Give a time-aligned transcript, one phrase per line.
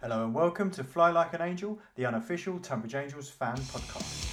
[0.00, 4.26] Hello and welcome to Fly Like an Angel, the unofficial Tonbridge Angels fan podcast.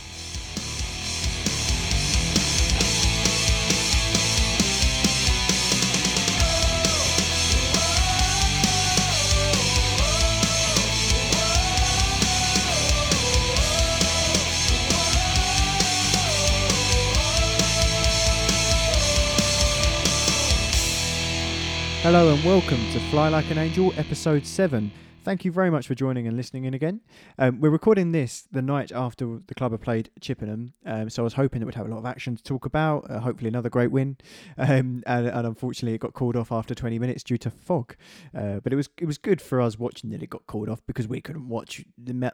[22.04, 24.91] Hello and welcome to Fly Like an Angel, episode 7.
[25.26, 27.02] Thank you very much for joining and listening in again.
[27.39, 31.26] Um, we're recording this the night after the club have played Chippenham, um, so I
[31.26, 33.09] was hoping it would have a lot of action to talk about.
[33.09, 34.18] Uh, hopefully, another great win,
[34.59, 37.96] um, and, and, unfortunately, it got called off after 20 minutes due to fog.
[38.38, 40.85] Uh, but it was it was good for us watching that it got called off
[40.85, 41.84] because we couldn't watch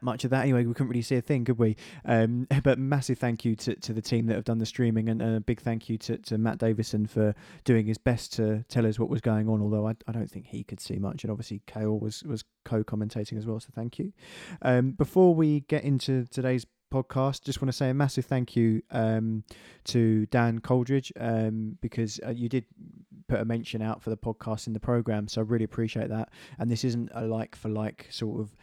[0.02, 0.66] much of that anyway.
[0.66, 1.78] We couldn't really see a thing, could we?
[2.04, 5.22] Um, but massive thank you to, to the team that have done the streaming, and,
[5.22, 9.00] a big thank you to, to Matt Davison for doing his best to tell us
[9.00, 9.62] what was going on.
[9.62, 12.44] Although I, I don't think he could see much, and obviously Kale was was
[12.84, 13.60] co-commentating as well.
[13.60, 14.14] So thank you.
[14.62, 18.82] Um, before we get into today's podcast, just want to say a massive thank you
[18.92, 19.44] um,
[19.86, 22.66] to Dan Coldridge um, because uh, you did
[23.28, 25.28] put a mention out for the podcast in the program.
[25.28, 26.30] So I really appreciate that.
[26.60, 28.56] And this isn't a like for like sort of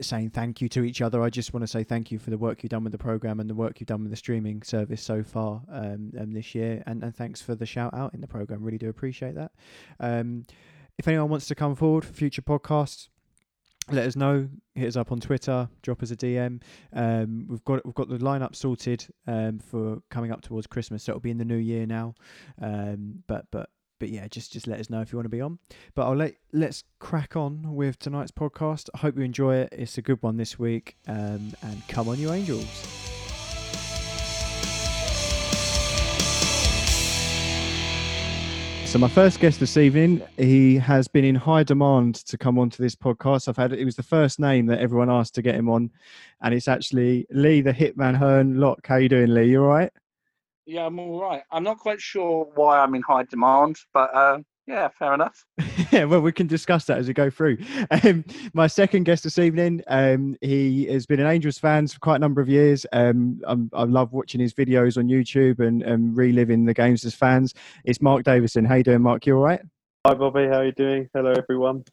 [0.00, 1.22] saying thank you to each other.
[1.22, 3.40] I just want to say thank you for the work you've done with the program
[3.40, 6.82] and the work you've done with the streaming service so far um, um this year.
[6.86, 8.62] And, and thanks for the shout out in the program.
[8.62, 9.52] Really do appreciate that.
[10.00, 10.44] Um,
[10.98, 13.08] if anyone wants to come forward for future podcasts,
[13.90, 14.48] let us know.
[14.74, 15.68] Hit us up on Twitter.
[15.82, 16.62] Drop us a DM.
[16.92, 21.04] Um, we've got we've got the lineup sorted um, for coming up towards Christmas.
[21.04, 22.14] So it'll be in the new year now.
[22.60, 25.40] Um, but but but yeah, just just let us know if you want to be
[25.40, 25.58] on.
[25.94, 28.88] But I'll let let's crack on with tonight's podcast.
[28.94, 29.68] I hope you enjoy it.
[29.72, 30.96] It's a good one this week.
[31.06, 33.13] Um, and come on, you angels.
[38.94, 42.80] So my first guest this evening, he has been in high demand to come onto
[42.80, 43.48] this podcast.
[43.48, 45.90] I've had it was the first name that everyone asked to get him on,
[46.42, 48.86] and it's actually Lee the Hitman Hearn Lock.
[48.86, 49.50] How you doing, Lee?
[49.50, 49.90] You all right?
[50.64, 51.42] Yeah, I'm all right.
[51.50, 54.38] I'm not quite sure why I'm in high demand, but uh,
[54.68, 55.44] yeah, fair enough.
[55.94, 57.58] yeah, well, we can discuss that as we go through.
[57.90, 62.16] Um, my second guest this evening, um, he has been an Angels fan for quite
[62.16, 62.84] a number of years.
[62.92, 67.54] Um, i love watching his videos on YouTube and, and reliving the games as fans.
[67.84, 68.64] It's Mark Davison.
[68.64, 69.26] How you doing, Mark?
[69.26, 69.60] You all right?
[70.06, 70.46] Hi, Bobby.
[70.46, 71.08] How are you doing?
[71.14, 71.84] Hello, everyone.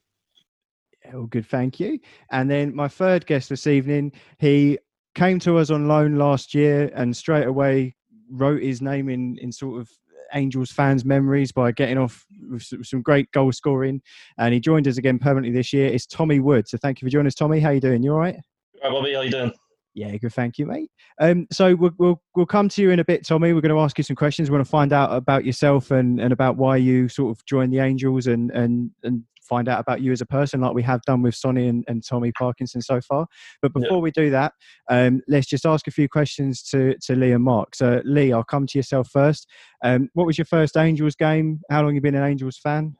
[1.13, 1.99] All good, thank you.
[2.31, 4.77] And then my third guest this evening, he
[5.15, 7.95] came to us on loan last year and straight away
[8.29, 9.89] wrote his name in in sort of
[10.33, 14.01] Angels fans' memories by getting off with some great goal scoring.
[14.37, 15.87] And he joined us again permanently this year.
[15.87, 16.67] It's Tommy Wood.
[16.67, 17.59] So thank you for joining us, Tommy.
[17.59, 18.03] How you doing?
[18.03, 18.37] You all right?
[18.83, 19.13] Hi, Bobby.
[19.13, 19.53] How you doing?
[19.93, 20.33] Yeah, good.
[20.33, 20.89] Thank you, mate.
[21.19, 23.51] Um, so we'll, we'll we'll come to you in a bit, Tommy.
[23.51, 24.49] We're going to ask you some questions.
[24.49, 27.73] We want to find out about yourself and, and about why you sort of joined
[27.73, 31.01] the Angels and and and find out about you as a person, like we have
[31.01, 33.27] done with Sonny and, and Tommy Parkinson so far.
[33.61, 34.03] But before yeah.
[34.03, 34.53] we do that,
[34.89, 37.75] um, let's just ask a few questions to, to Lee and Mark.
[37.75, 39.49] So, Lee, I'll come to yourself first.
[39.83, 41.59] Um, what was your first Angels game?
[41.69, 42.95] How long you been an Angels fan?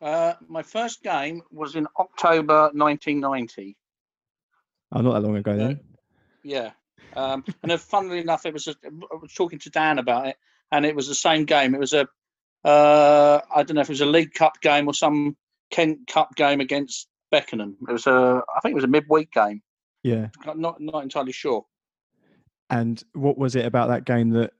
[0.00, 3.76] Uh, my first game was in October 1990.
[4.92, 5.72] Oh, not that long ago then.
[5.72, 5.96] Uh,
[6.42, 6.70] yeah.
[7.14, 10.36] Um, and then, funnily enough, it was a, I was talking to Dan about it,
[10.72, 11.74] and it was the same game.
[11.74, 12.08] It was a
[12.64, 15.36] uh, I don't know if it was a League Cup game or some
[15.70, 17.76] Kent Cup game against Beckenham.
[17.88, 19.62] It was a, I think it was a midweek game.
[20.02, 20.28] Yeah.
[20.54, 21.66] Not not entirely sure.
[22.70, 24.52] And what was it about that game that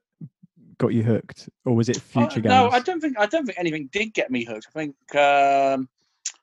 [0.79, 2.47] got you hooked, or was it uh, future uh, games?
[2.47, 4.69] No, I don't think I don't think anything did get me hooked.
[4.75, 5.89] I think um,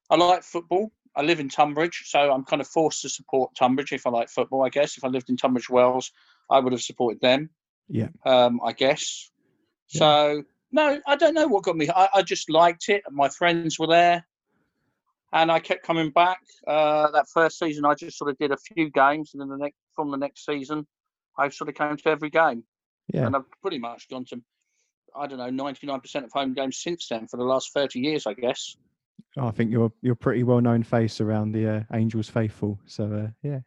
[0.09, 0.91] I like football.
[1.15, 4.29] I live in Tonbridge, so I'm kind of forced to support Tonbridge if I like
[4.29, 4.65] football.
[4.65, 6.11] I guess if I lived in Tunbridge Wells,
[6.49, 7.49] I would have supported them.
[7.87, 8.09] Yeah.
[8.25, 9.31] Um, I guess.
[9.89, 9.99] Yeah.
[9.99, 11.89] So no, I don't know what got me.
[11.89, 13.03] I, I just liked it.
[13.09, 14.25] My friends were there
[15.33, 16.39] and I kept coming back.
[16.67, 19.57] Uh, that first season, I just sort of did a few games, and then the
[19.57, 20.87] next from the next season,
[21.37, 22.63] I sort of came to every game.
[23.13, 23.25] Yeah.
[23.25, 24.41] And I've pretty much gone to,
[25.15, 27.99] I don't know, ninety nine percent of home games since then for the last thirty
[27.99, 28.75] years, I guess.
[29.37, 32.79] I think you're you're pretty well known face around the uh, Angels faithful.
[32.85, 33.59] So uh, yeah,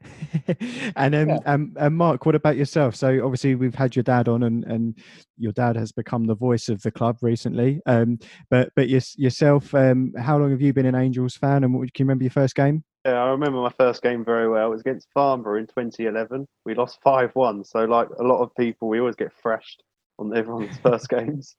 [0.97, 1.39] and um, yeah.
[1.45, 2.97] um, and Mark, what about yourself?
[2.97, 4.99] So obviously we've had your dad on, and, and
[5.37, 7.81] your dad has become the voice of the club recently.
[7.85, 8.19] Um,
[8.51, 11.65] but but your, yourself, um, how long have you been an Angels fan?
[11.65, 12.83] And what, can you remember your first game?
[13.05, 14.69] Yeah, I remember my first game very well.
[14.69, 16.47] It was against Farnborough in 2011.
[16.65, 17.63] We lost five one.
[17.65, 19.83] So like a lot of people, we always get thrashed
[20.19, 21.55] on everyone's first games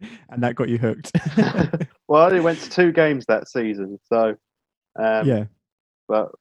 [0.30, 1.12] and that got you hooked.
[2.10, 4.34] well, I only went to two games that season, so
[4.98, 5.44] um, yeah.
[6.08, 6.32] But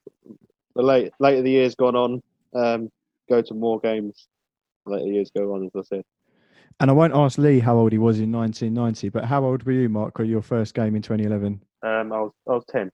[0.75, 2.23] the late later the years gone on,
[2.55, 2.89] um,
[3.29, 4.27] go to more games.
[4.87, 6.03] Later years go on, as I said.
[6.79, 9.73] And I won't ask Lee how old he was in 1990, but how old were
[9.73, 11.61] you, Mark, or your first game in 2011?
[11.83, 12.89] Um, I was I was 10.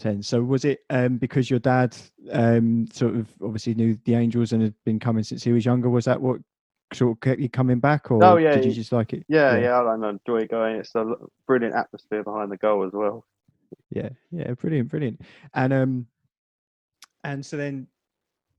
[0.00, 0.22] 10.
[0.24, 1.96] So was it um, because your dad
[2.32, 5.88] um, sort of obviously knew the Angels and had been coming since he was younger?
[5.88, 6.40] Was that what
[6.94, 9.24] sort of kept you coming back, or Oh, yeah, did you he- just like it?
[9.28, 9.62] Yeah, Yeah.
[9.62, 10.76] yeah, I I enjoy going.
[10.76, 11.14] It's a
[11.46, 13.24] brilliant atmosphere behind the goal as well.
[13.90, 15.20] Yeah, yeah, brilliant, brilliant.
[15.54, 16.06] And um,
[17.24, 17.86] and so then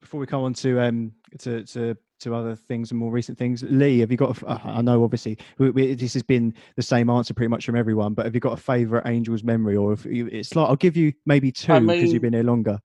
[0.02, 3.64] before we come on to um to to to other things and more recent things,
[3.64, 4.42] Lee, have you got?
[4.44, 7.66] A, f- I know obviously we, we, this has been the same answer pretty much
[7.66, 10.70] from everyone, but have you got a favourite Angels memory, or if you, it's like
[10.70, 12.80] I'll give you maybe two because mean- you've been here longer.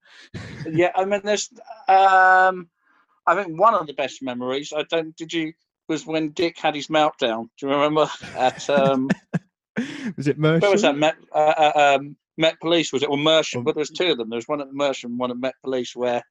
[0.69, 1.49] yeah, I mean, there's.
[1.87, 2.69] Um,
[3.29, 4.73] I think one of the best memories.
[4.75, 5.15] I don't.
[5.15, 5.53] Did you?
[5.87, 7.49] Was when Dick had his meltdown.
[7.57, 9.09] Do you remember at um,
[10.17, 12.93] was it where was that Met uh, uh, um, Met Police?
[12.93, 13.63] Was it or Merstham?
[13.63, 14.29] But there was two of them.
[14.29, 16.21] There was one at Merstham, one at Met Police, where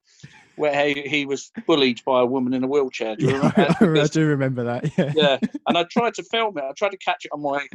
[0.54, 3.16] where he, he was bullied by a woman in a wheelchair.
[3.16, 3.76] Do you Yeah, that?
[3.80, 4.98] I, I do remember that.
[4.98, 5.12] Yeah.
[5.14, 6.64] yeah, and I tried to film it.
[6.64, 7.66] I tried to catch it on my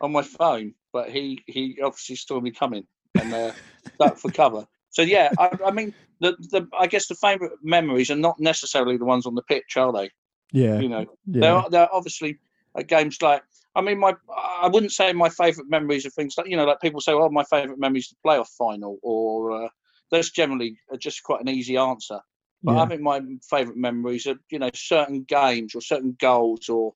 [0.00, 2.86] on my phone, but he he obviously saw me coming
[3.16, 3.52] and uh,
[3.98, 4.66] ducked for cover.
[4.94, 8.96] So yeah, I, I mean the the I guess the favourite memories are not necessarily
[8.96, 10.10] the ones on the pitch, are they?
[10.52, 10.78] Yeah.
[10.78, 11.40] You know, yeah.
[11.40, 12.38] there are there are obviously
[12.74, 13.42] uh, games like.
[13.76, 16.80] I mean, my I wouldn't say my favourite memories are things like you know, like
[16.80, 19.68] people say, "Oh, my favourite memories is the playoff final," or uh,
[20.12, 22.20] that's generally uh, just quite an easy answer.
[22.62, 22.82] But yeah.
[22.82, 23.20] I think my
[23.50, 26.94] favourite memories are, you know, certain games or certain goals or,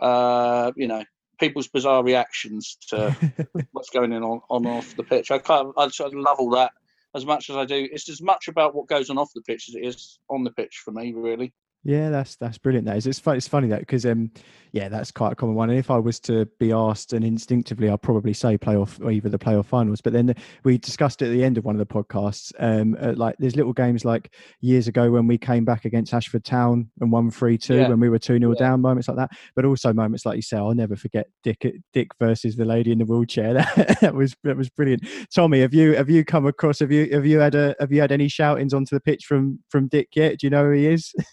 [0.00, 1.02] uh, you know,
[1.40, 3.16] people's bizarre reactions to
[3.72, 5.30] what's going on on off the pitch.
[5.30, 5.72] I can't.
[5.78, 6.72] I sort of love all that
[7.18, 7.86] as much as I do.
[7.92, 10.52] It's as much about what goes on off the pitch as it is on the
[10.52, 11.52] pitch for me, really.
[11.84, 12.86] Yeah, that's that's brilliant.
[12.86, 13.06] That is.
[13.06, 14.30] It's fun, It's funny that because um,
[14.72, 15.70] yeah, that's quite a common one.
[15.70, 19.28] And if I was to be asked, and instinctively, I'd probably say playoff or either
[19.28, 20.00] the playoff finals.
[20.00, 20.34] But then
[20.64, 23.72] we discussed at the end of one of the podcasts, um, uh, like there's little
[23.72, 27.76] games like years ago when we came back against Ashford Town and won three two
[27.76, 27.88] Yeah.
[27.88, 28.58] when we were two 0 Yeah.
[28.58, 29.30] down, moments like that.
[29.54, 32.98] But also moments like you say, I'll never forget Dick Dick versus the lady in
[32.98, 33.54] the wheelchair.
[33.78, 35.06] That, that was that was brilliant.
[35.34, 36.80] Tommy, have you have you come across?
[36.80, 39.60] Have you have you had a have you had any shoutings onto the pitch from
[39.70, 40.40] from Dick yet?
[40.40, 41.14] Do you know who he is?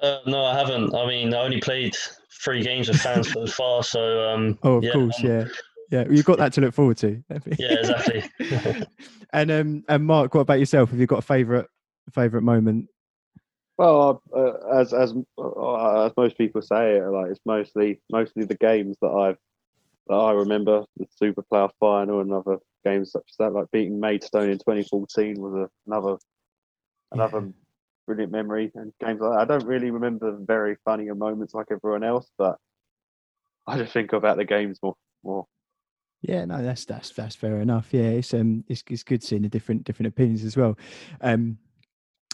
[0.00, 0.94] Uh, no, I haven't.
[0.94, 1.96] I mean, I only played
[2.42, 5.44] three games with fans so far, so um, Oh, of yeah, course, um, yeah,
[5.90, 6.04] yeah.
[6.08, 7.22] You've got that to look forward to.
[7.58, 8.24] yeah, exactly.
[9.32, 10.90] and um, and Mark, what about yourself?
[10.90, 11.66] Have you got a favourite
[12.12, 12.88] favourite moment?
[13.76, 18.96] Well, uh, as as uh, as most people say, like it's mostly mostly the games
[19.02, 19.38] that I've
[20.08, 24.00] that I remember, the Super Playoff final and other games such as that, like beating
[24.00, 26.18] Maidstone in 2014 was a, another
[27.12, 27.52] another
[28.08, 29.40] brilliant memory, and games like that.
[29.40, 32.56] I don't really remember very funnier moments like everyone else, but
[33.66, 35.46] I just think about the games more more.
[36.22, 37.88] Yeah, no, that's that's that's fair enough.
[37.92, 40.78] Yeah, it's um, it's it's good seeing the different different opinions as well.
[41.20, 41.58] Um,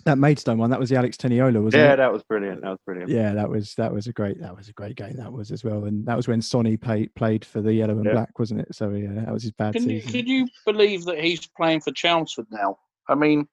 [0.05, 1.91] that Maidstone one, that was the Alex Teniola, wasn't Yeah, it?
[1.91, 2.61] Yeah, that was brilliant.
[2.61, 3.11] That was brilliant.
[3.11, 5.17] Yeah, that was that was a great that was a great game.
[5.17, 8.05] That was as well, and that was when Sonny played played for the yellow and
[8.05, 8.12] Yeah.
[8.12, 8.75] black, wasn't it?
[8.75, 11.91] So yeah, that was his bad Can you, can you believe that he's playing for
[11.91, 12.79] Chelmsford now?
[13.09, 13.49] I mean,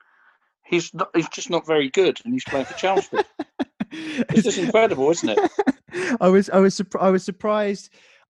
[0.65, 3.25] he's not, he's just not very good, and he's playing for Chelmsford.
[3.91, 6.17] it's just incredible, isn't it?
[6.21, 7.89] I was I was surpri- I was surprised.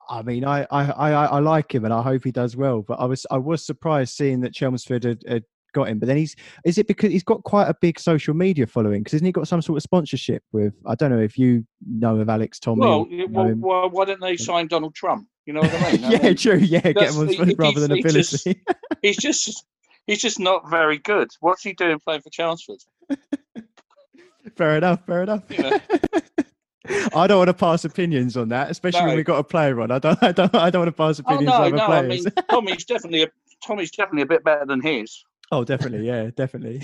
[0.10, 2.82] I mean, I, I I I like him and I hope he does well.
[2.82, 5.44] But I was I was surprised seeing that Chelmsford had, had
[5.74, 6.00] got him.
[6.00, 6.36] But then he's
[6.66, 9.02] is it because he's got quite a big social media following?
[9.04, 10.74] Because isn't he got some sort of sponsorship with?
[10.86, 12.82] I don't know if you know of Alex Tommy.
[12.82, 15.28] Well, know well, why, don't they sign Donald Trump?
[15.46, 16.04] You know what I mean?
[16.06, 16.58] I yeah, mean, true.
[16.58, 18.64] Yeah, get him on the- rather than he just- ability.
[19.02, 19.66] he's just
[20.08, 21.30] he's just not very good.
[21.40, 22.80] What's he doing playing for Chelmsford?
[24.56, 25.06] fair enough.
[25.06, 25.44] Fair enough.
[25.50, 25.80] You know.
[27.16, 29.92] I don't want to pass opinions on that, especially when we've got a player on.
[29.92, 30.18] I don't.
[30.24, 30.56] I don't.
[30.56, 31.96] I don't want to pass opinions Oh opinions no, on no.
[31.96, 33.28] I mean, Tommy's definitely a
[33.66, 35.24] Tommy's definitely a bit better than his.
[35.52, 36.82] Oh, definitely, yeah, definitely.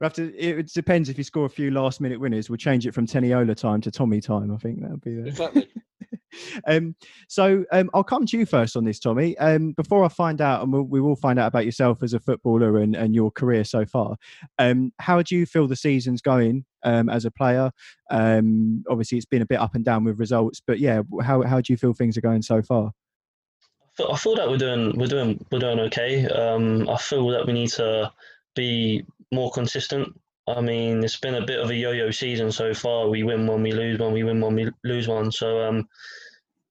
[0.00, 0.34] We have to.
[0.36, 2.50] It depends if you score a few last minute winners.
[2.50, 4.52] We'll change it from Teniola time to Tommy time.
[4.52, 5.28] I think that'll be the.
[5.28, 5.68] Exactly.
[6.66, 6.94] um,
[7.28, 9.36] so um, I'll come to you first on this, Tommy.
[9.38, 12.20] Um, before I find out, and we'll, we will find out about yourself as a
[12.20, 14.16] footballer and, and your career so far.
[14.58, 17.70] Um, how do you feel the season's going um, as a player?
[18.10, 21.60] Um, obviously, it's been a bit up and down with results, but yeah, how how
[21.60, 22.88] do you feel things are going so far?
[22.88, 26.26] I feel- I feel that we're doing we're doing we're doing okay.
[26.26, 28.12] Um, I feel that we need to
[28.54, 30.08] be more consistent.
[30.48, 33.08] I mean, it's been a bit of a yo-yo season so far.
[33.08, 35.32] We win one, we lose one, we win one, we lose one.
[35.32, 35.88] So, um,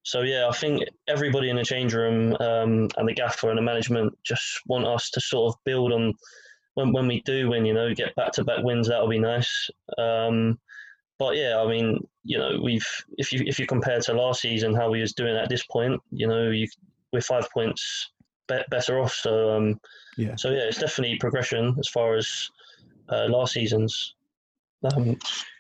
[0.04, 3.64] so yeah, I think everybody in the change room um, and the gaffer and the
[3.64, 6.14] management just want us to sort of build on
[6.76, 7.66] when when we do win.
[7.66, 8.88] You know, get back-to-back wins.
[8.88, 9.70] That'll be nice.
[9.98, 10.58] Um,
[11.18, 14.74] but yeah, I mean, you know, we've if you if you compare to last season
[14.74, 16.68] how we was doing at this point, you know, you
[17.12, 18.12] we're five points
[18.48, 19.14] be- better off.
[19.14, 19.80] So um,
[20.18, 20.36] Yeah.
[20.36, 22.50] so yeah, it's definitely progression as far as
[23.10, 24.16] uh, last season's.
[24.96, 25.18] Um,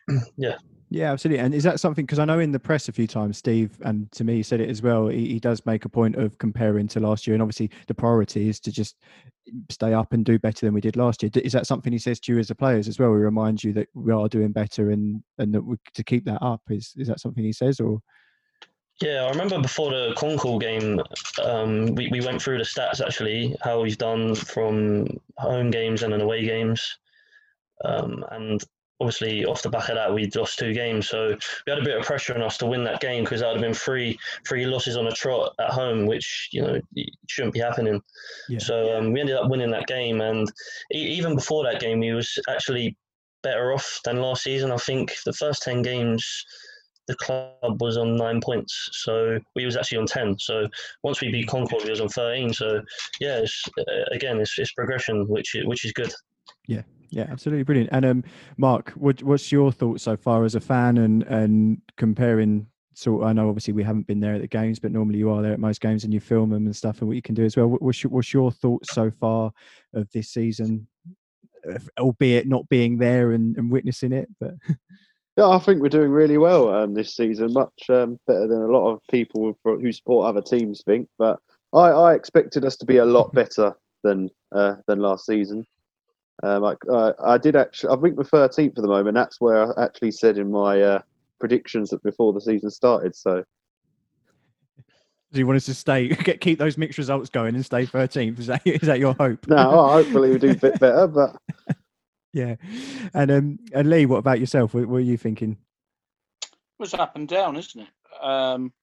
[0.38, 0.56] yeah,
[0.90, 1.44] Yeah, absolutely.
[1.44, 2.06] And is that something?
[2.06, 4.70] Because I know in the press a few times, Steve and to me said it
[4.70, 5.08] as well.
[5.08, 8.50] He, he does make a point of comparing to last year, and obviously the priority
[8.50, 8.96] is to just
[9.70, 11.32] stay up and do better than we did last year.
[11.36, 13.10] Is that something he says to you as a players as well?
[13.10, 16.42] He reminds you that we are doing better and and that we, to keep that
[16.44, 16.62] up.
[16.70, 18.00] Is is that something he says or?
[19.02, 21.02] Yeah, I remember before the Concord game,
[21.44, 26.14] um, we, we went through the stats actually, how he's done from home games and
[26.14, 26.98] then away games.
[27.84, 28.64] Um, and
[29.02, 31.10] obviously, off the back of that, we lost two games.
[31.10, 31.36] So
[31.66, 33.58] we had a bit of pressure on us to win that game because that would
[33.58, 36.80] have been three three losses on a trot at home, which, you know,
[37.28, 38.02] shouldn't be happening.
[38.48, 38.60] Yeah.
[38.60, 40.22] So um, we ended up winning that game.
[40.22, 40.50] And
[40.92, 42.96] even before that game, we was actually
[43.44, 44.72] better off than last season.
[44.72, 46.46] I think the first 10 games
[47.08, 50.38] the club was on nine points, so we was actually on ten.
[50.40, 50.68] So
[51.04, 52.54] once we beat Concord, we was on thirteen.
[52.54, 52.82] So
[53.20, 56.14] yeah, it's, uh, again, it's, it's progression, which which is good.
[56.68, 57.90] Yeah, yeah, absolutely brilliant.
[57.92, 58.24] And um,
[58.58, 62.68] Mark, what, what's your thoughts so far as a fan and and comparing?
[62.94, 65.42] So I know obviously we haven't been there at the games, but normally you are
[65.42, 67.44] there at most games and you film them and stuff, and what you can do
[67.44, 67.68] as well.
[67.68, 69.52] What's your, what's your thoughts so far
[69.94, 70.88] of this season,
[72.00, 74.54] albeit not being there and, and witnessing it, but.
[75.38, 78.68] Yeah, I think we're doing really well um, this season, much um, better than a
[78.68, 81.10] lot of people who support other teams think.
[81.18, 81.40] But
[81.74, 83.74] I, I expected us to be a lot better
[84.04, 85.66] than uh, than last season.
[86.44, 87.96] Um, I, I, I, did actually.
[87.96, 89.16] I think we're 13th at the moment.
[89.16, 91.02] That's where I actually said in my uh,
[91.40, 93.16] predictions that before the season started.
[93.16, 93.44] So.
[95.32, 98.40] Do you want us to stay, get keep those mixed results going and stay 13th?
[98.40, 99.48] Is that is that your hope?
[99.48, 99.58] No,
[99.90, 101.36] hopefully we do a bit better, but
[102.36, 102.56] yeah.
[103.14, 104.74] And um, and Lee, what about yourself?
[104.74, 105.58] What, what, are you thinking?
[106.44, 108.24] It was up and down, isn't it?
[108.24, 108.74] Um,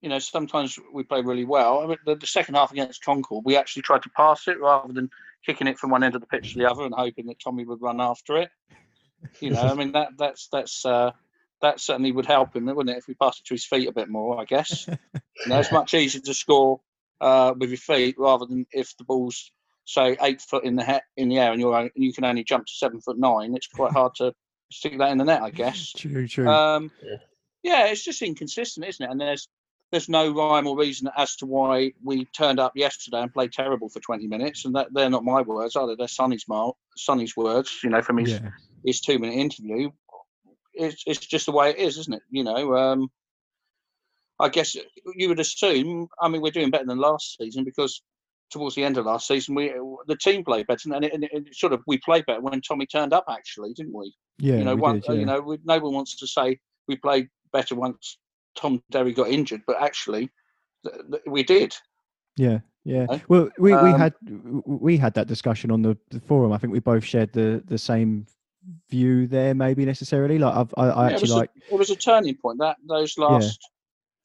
[0.00, 1.80] you know, sometimes we play really well.
[1.80, 4.92] I mean, the, the, second half against Concord, we actually tried to pass it rather
[4.92, 5.10] than
[5.44, 7.64] kicking it from one end of the pitch to the other and hoping that Tommy
[7.64, 8.50] would run after it.
[9.40, 11.10] You know, I mean that that's that's uh,
[11.62, 12.98] that certainly would help him, wouldn't it?
[12.98, 14.86] If we passed it to his feet a bit more, I guess.
[14.88, 16.80] you know, it's much easier to score
[17.20, 19.50] uh, with your feet rather than if the ball's
[19.90, 22.44] say eight foot in the he- in the air and you're and you can only
[22.44, 24.32] jump to seven foot nine, it's quite hard to
[24.70, 25.92] stick that in the net, I guess.
[25.96, 26.48] True, true.
[26.48, 27.16] Um, yeah.
[27.62, 29.10] yeah, it's just inconsistent, isn't it?
[29.10, 29.48] And there's
[29.90, 33.88] there's no rhyme or reason as to why we turned up yesterday and played terrible
[33.88, 34.64] for 20 minutes.
[34.64, 35.96] And that they're not my words, are they?
[35.96, 38.50] They're Sonny's, mar- Sonny's words, you know, from his, yeah.
[38.84, 39.90] his two minute interview.
[40.74, 42.22] It's, it's just the way it is, isn't it?
[42.30, 43.10] You know, um,
[44.38, 44.76] I guess
[45.16, 48.00] you would assume, I mean, we're doing better than last season because
[48.50, 49.72] towards the end of last season, we
[50.06, 52.86] the team played better, and it, and it, sort of we played better when Tommy
[52.86, 53.24] turned up.
[53.28, 54.12] Actually, didn't we?
[54.38, 55.12] Yeah, you know, we one, did, yeah.
[55.14, 58.18] you know, we, no one wants to say we played better once
[58.56, 60.30] Tom Derry got injured, but actually,
[60.84, 61.74] th- th- we did.
[62.36, 63.06] Yeah, yeah.
[63.28, 64.14] Well, we, we um, had
[64.64, 66.52] we had that discussion on the, the, forum.
[66.52, 68.26] I think we both shared the the same
[68.88, 70.38] view there, maybe necessarily.
[70.38, 72.76] Like I've, I, I yeah, actually it like a, it was a turning point that
[72.86, 73.60] those last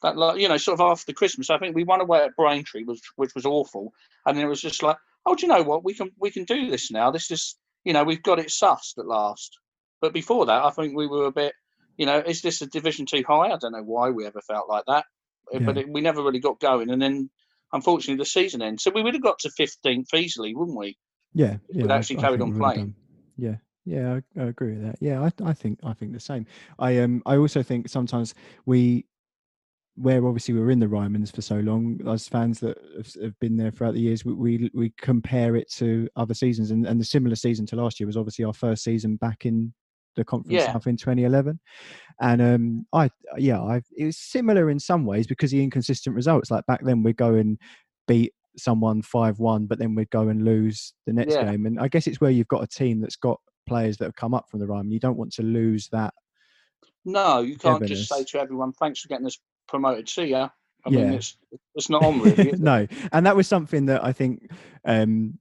[0.06, 1.50] that you know sort of after Christmas.
[1.50, 3.94] I think we won away at Braintree, which which was awful,
[4.26, 5.84] and it was just like, oh, do you know what?
[5.84, 7.12] We can we can do this now.
[7.12, 9.58] This is you know we've got it sussed at last.
[10.02, 11.54] But before that, I think we were a bit,
[11.98, 13.52] you know, is this a division too high?
[13.52, 15.06] I don't know why we ever felt like that,
[15.52, 15.60] yeah.
[15.60, 16.90] but it, we never really got going.
[16.90, 17.30] And then
[17.74, 20.98] unfortunately the season ends, so we would have got to 15th easily, wouldn't we?
[21.34, 21.84] Yeah, yeah.
[21.84, 22.94] We'd actually I, carried on playing.
[23.38, 24.98] Yeah, yeah, I, I, agree with that.
[25.00, 26.46] Yeah, I, I think I think the same.
[26.80, 28.34] I um I also think sometimes
[28.66, 29.06] we
[29.96, 32.78] where obviously we were in the Ryman's for so long, as fans that
[33.22, 36.86] have, been there throughout the years, we, we, we compare it to other seasons, and,
[36.86, 39.74] and the similar season to last year was obviously our first season back in
[40.16, 40.74] the conference yeah.
[40.74, 41.60] In 2011,
[42.22, 46.52] and um, I yeah, I it was similar in some ways because the inconsistent results.
[46.52, 47.58] Like back then, we'd go and
[48.08, 51.52] beat someone five one, but then we'd go and lose the next yeah.
[51.52, 54.16] game, and I guess it's where you've got a team that's got players that have
[54.16, 54.92] come up from the Ryman.
[54.92, 56.14] You don't want to lose that
[57.06, 59.38] no, you can't just say to everyone, "Thanks for getting us
[59.68, 60.10] promoted.
[60.10, 60.50] See ya.
[60.86, 60.98] I yeah.
[60.98, 61.38] mean, it's
[61.74, 62.52] it's not on really.
[62.58, 64.52] no, and that was something that I think
[64.86, 65.38] um,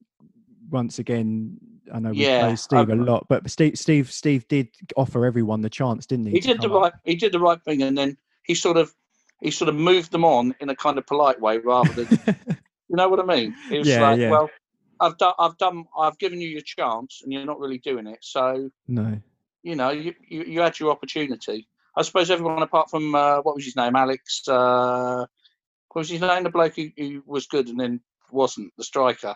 [0.71, 1.59] once again.
[1.93, 5.61] I know we yeah, play Steve a lot, but Steve, Steve, Steve did offer everyone
[5.61, 6.33] the chance, didn't he?
[6.33, 6.93] He did the right.
[6.93, 7.01] Up?
[7.05, 8.95] He did the right thing, and then he sort of
[9.43, 12.37] he sort of moved them on in a kind of polite way, rather than
[12.89, 13.55] you know what I mean.
[13.71, 14.31] It was yeah, like, yeah.
[14.31, 14.51] well,
[14.99, 18.19] I've done, I've done, I've given you your chance, and you're not really doing it.
[18.23, 19.21] So no,
[19.63, 21.69] you know, you you, you had your opportunity.
[21.97, 24.47] I suppose everyone apart from uh, what was his name, Alex.
[24.49, 25.27] Uh,
[25.89, 26.43] what was his name?
[26.43, 29.35] The bloke who, who, was good and then wasn't the striker.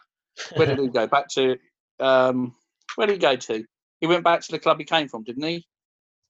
[0.57, 1.07] Where did he go?
[1.07, 1.57] Back to
[2.01, 2.55] um,
[2.97, 3.65] where did he go to?
[4.01, 5.67] He went back to the club he came from, didn't he?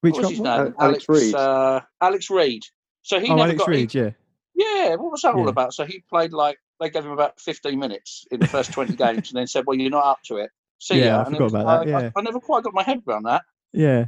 [0.01, 0.75] Which what was his name?
[0.79, 1.35] Uh, Alex, Alex Reid.
[1.35, 2.63] Uh, Alex Reid.
[3.03, 3.69] So he oh, never Alex got.
[3.69, 4.11] Reid, yeah.
[4.55, 5.41] Yeah, what was that yeah.
[5.41, 5.73] all about?
[5.73, 9.31] So he played like they gave him about 15 minutes in the first 20 games,
[9.31, 10.51] and then said, "Well, you're not up to it.
[10.79, 11.89] See yeah, ya." I forgot about that.
[11.89, 13.43] Yeah, I, I, never quite got my head around that.
[13.73, 14.07] Yeah,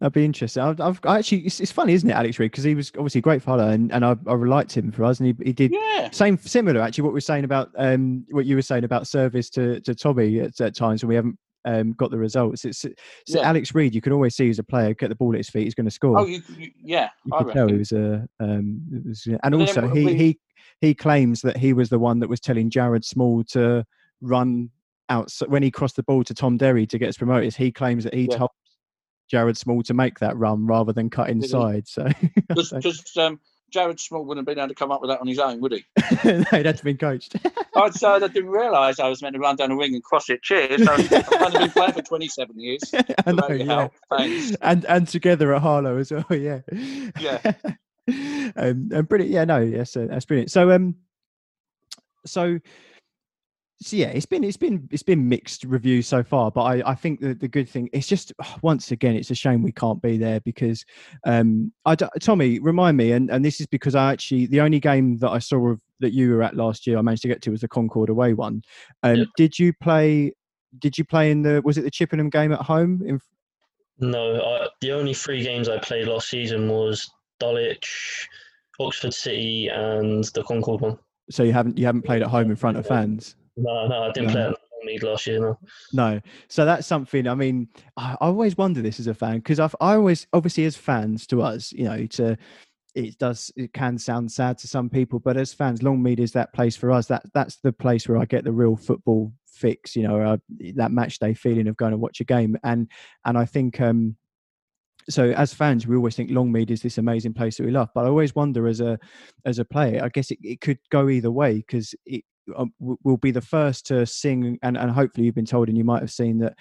[0.00, 0.62] That'd be interesting.
[0.62, 2.52] I've, I've I actually, it's, it's funny, isn't it, Alex Reid?
[2.52, 5.18] Because he was obviously a great follower, and, and I, I liked him for us,
[5.18, 6.10] and he, he did Yeah.
[6.12, 7.02] same similar actually.
[7.02, 10.38] What we are saying about um what you were saying about service to to Tommy
[10.40, 12.64] at, at times when we haven't um got the results.
[12.64, 12.94] It's, it's
[13.26, 13.40] Yeah.
[13.40, 13.92] Alex Reid.
[13.92, 15.86] You can always see as a player get the ball at his feet, he's going
[15.86, 16.16] to score.
[16.20, 17.08] Oh, you, you yeah.
[17.24, 20.38] you I could tell he was a um was, and then also he we- he
[20.80, 23.84] he claims that he was the one that was telling Jared Small to
[24.20, 24.70] run
[25.08, 27.56] out when he crossed the ball to Tom Derry to get us promoted.
[27.56, 28.36] He claims that he Yeah.
[28.38, 28.50] told
[29.30, 31.86] Jared Small to make that run rather than cut inside.
[31.86, 32.08] So
[32.54, 35.26] Just, just um, Jared Small wouldn't have been able to come up with that on
[35.26, 35.84] his own, would he?
[36.24, 37.36] no, he'd had to be coached.
[37.76, 40.30] I so I didn't realise I was meant to run down the wing and cross
[40.30, 40.42] it.
[40.42, 40.84] Cheers.
[40.84, 42.80] So I've only been playing for 27 years.
[43.26, 43.88] I know, yeah.
[44.10, 44.56] Thanks.
[44.62, 46.24] and and together at Harlow as well.
[46.30, 46.60] Yeah,
[47.20, 47.52] Yeah.
[48.56, 49.32] um, and brilliant.
[49.32, 50.50] Yeah, no, yes, uh, that's brilliant.
[50.50, 50.94] So, um,
[52.24, 52.58] so,
[53.80, 56.94] so yeah, it's been it's been it's been mixed reviews so far, but I I
[56.94, 58.32] think the the good thing it's just
[58.62, 60.84] once again it's a shame we can't be there because
[61.24, 65.18] um I Tommy remind me and and this is because I actually the only game
[65.18, 67.50] that I saw of that you were at last year I managed to get to
[67.50, 68.62] was the Concord away one.
[69.02, 69.24] Um, Yeah.
[69.36, 70.32] did you play?
[70.80, 73.20] Did you play in the was it the Chippenham game at home in
[74.00, 77.08] No, I, the only three games I played last season was
[77.38, 78.28] Dulwich,
[78.80, 80.98] Oxford City, and the Concord one.
[81.30, 84.12] so you haven't you haven't played at home in front of fans No, no, I
[84.12, 85.40] didn't play at League last year.
[85.40, 85.58] No.
[85.92, 89.58] no so that's something i mean i, I always wonder this as a fan because
[89.58, 92.36] i've i always obviously as fans to us you know to
[92.94, 96.52] it does it can sound sad to some people but as fans longmead is that
[96.52, 100.06] place for us that that's the place where i get the real football fix you
[100.06, 100.36] know uh,
[100.74, 102.88] that match day feeling of going to watch a game and
[103.24, 104.16] and i think um
[105.10, 108.04] so as fans we always think longmead is this amazing place that we love but
[108.04, 108.98] i always wonder as a
[109.44, 112.24] as a player i guess it, it could go either way because it
[112.56, 115.76] um, w- will be the first to sing and, and hopefully you've been told and
[115.76, 116.54] you might have seen that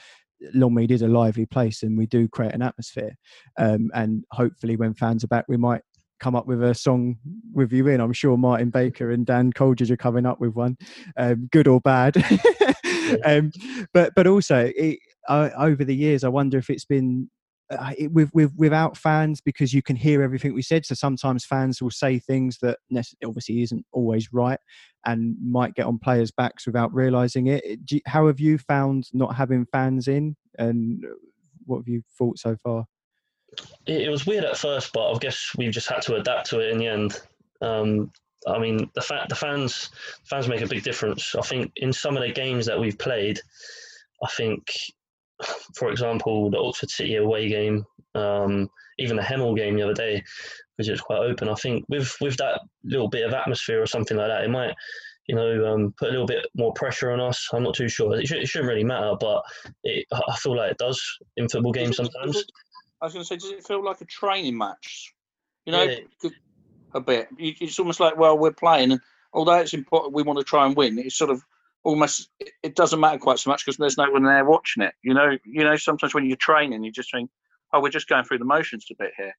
[0.55, 3.15] longmead is a lively place and we do create an atmosphere.
[3.57, 5.81] Um, and hopefully when fans are back we might
[6.19, 7.17] come up with a song
[7.53, 8.01] with you in.
[8.01, 10.77] I'm sure martin baker and dan coldridge are coming up with one
[11.17, 12.23] um, good or bad.
[13.25, 13.53] Um,
[13.93, 17.29] but but also it, over the years i wonder if it's been
[17.69, 21.45] uh, it, with, with without fans because you can hear everything we said so sometimes
[21.45, 22.77] fans will say things that
[23.25, 24.59] obviously isn't always right
[25.05, 29.35] and might get on players backs without realizing it you- how have you found not
[29.35, 31.03] having fans in and
[31.65, 32.85] what have you thought so far
[33.85, 36.59] It, it was weird at first, but I guess we've just had to adapt to
[36.59, 37.21] it in the end.
[37.61, 38.11] Um,
[38.45, 39.89] I mean, the fa- the fans
[40.25, 41.33] fans make a big difference.
[41.35, 43.39] I think in some of the games that we've played,
[44.23, 44.67] I think,
[45.75, 48.69] for example, the Oxford City away game, um,
[48.99, 50.23] even the Hemel game the other day,
[50.75, 51.49] because it was quite open.
[51.49, 54.73] I think with with that little bit of atmosphere or something like that, it might.
[55.29, 57.49] You know, um, put a little bit more pressure on us.
[57.51, 58.17] I'm not too sure.
[58.17, 59.43] It, should, it shouldn't really matter, but
[59.83, 61.03] it, I feel like it does
[61.35, 62.31] in football games Does it- sometimes.
[62.35, 62.51] does it-
[63.01, 65.13] I was going to say, does it feel like a training match?
[65.65, 66.29] You know, Yeah.
[66.93, 67.27] a bit.
[67.37, 69.01] It's almost like, well, we're playing, and
[69.33, 70.97] although it's important, we want to try and win.
[70.97, 71.41] It's sort of
[71.87, 72.29] almost.
[72.39, 74.93] it- doesn't matter quite so much because there's no one there watching it.
[75.01, 75.75] You know, you know.
[75.77, 77.29] Sometimes when you're training, you just think,
[77.73, 79.33] oh, we're just going through the motions a bit here.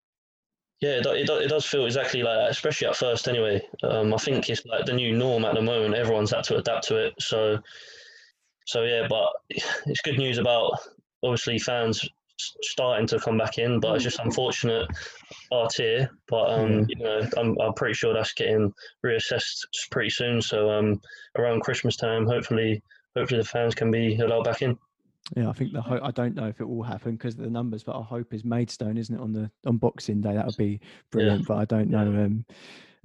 [0.81, 3.27] Yeah, it, it, does feel exactly like that, especially at first.
[3.27, 5.95] Anyway, um, I think it's like the new norm at the moment.
[5.95, 7.15] Everyone's had to adapt to it.
[7.19, 7.59] So,
[8.67, 10.79] so yeah, but it's good news about
[11.25, 12.09] obviously fans
[12.62, 13.81] starting to come back in.
[13.81, 14.88] But it's just unfortunate
[15.53, 16.11] our tier.
[16.29, 18.72] But um, you know, I'm I'm pretty sure that's getting
[19.05, 20.40] reassessed pretty soon.
[20.42, 21.01] So um,
[21.37, 22.83] around Christmas time, hopefully,
[23.16, 24.79] hopefully the fans can be allowed back in.
[25.37, 26.03] Yeah, I think the hope.
[26.03, 28.44] I don't know if it will happen because of the numbers, but our hope is
[28.44, 29.20] Maidstone, isn't it?
[29.20, 31.46] On the on Boxing Day, that would be brilliant.
[31.46, 32.01] But I don't know.
[32.01, 32.46] Um,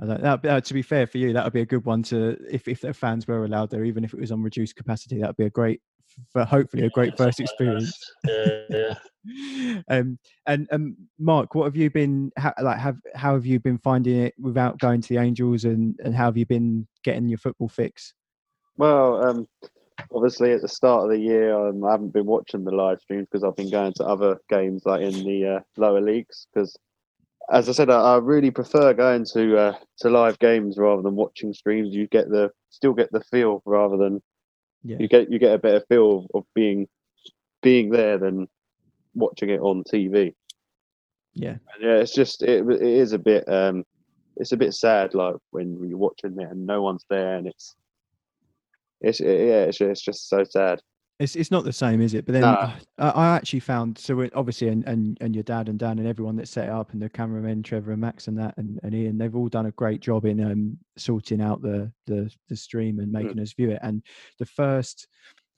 [0.01, 0.21] I don't.
[0.21, 2.67] That, uh, to be fair for you, that would be a good one to if
[2.67, 5.19] if the fans were allowed there, even if it was on reduced capacity.
[5.19, 5.81] That would be a great,
[6.31, 7.97] for hopefully a great first experience.
[8.27, 9.81] Yeah, yeah.
[9.89, 12.77] um, and um, Mark, what have you been how, like?
[12.77, 16.25] Have how have you been finding it without going to the Angels, and and how
[16.25, 18.13] have you been getting your football fix?
[18.77, 19.47] Well, um,
[20.13, 23.27] obviously at the start of the year, um, I haven't been watching the live streams
[23.31, 26.47] because I've been going to other games like in the uh, lower leagues.
[26.53, 26.75] Because,
[27.51, 31.15] as I said, I, I really prefer going to uh, to live games rather than
[31.15, 31.93] watching streams.
[31.93, 34.21] You get the still get the feel rather than
[34.83, 34.97] Yeah.
[34.99, 36.87] you get you get a better feel of being
[37.61, 38.47] being there than
[39.15, 40.33] watching it on TV.
[41.33, 43.83] Yeah, And yeah, it's just it, it is a bit um,
[44.35, 47.75] it's a bit sad like when you're watching it and no one's there and it's
[49.01, 50.81] it's yeah it's, it's just so sad.
[51.23, 52.25] It's it's not the same, is it?
[52.25, 52.73] But then No.
[52.97, 56.35] I, I actually found so obviously and, and and your dad and Dan and everyone
[56.35, 59.17] that set it up and the cameramen Trevor and Max and that and, and Ian
[59.17, 63.09] they've all done a great job in um sorting out the the the stream and
[63.09, 63.79] making us view it.
[63.81, 64.03] And
[64.37, 65.07] the first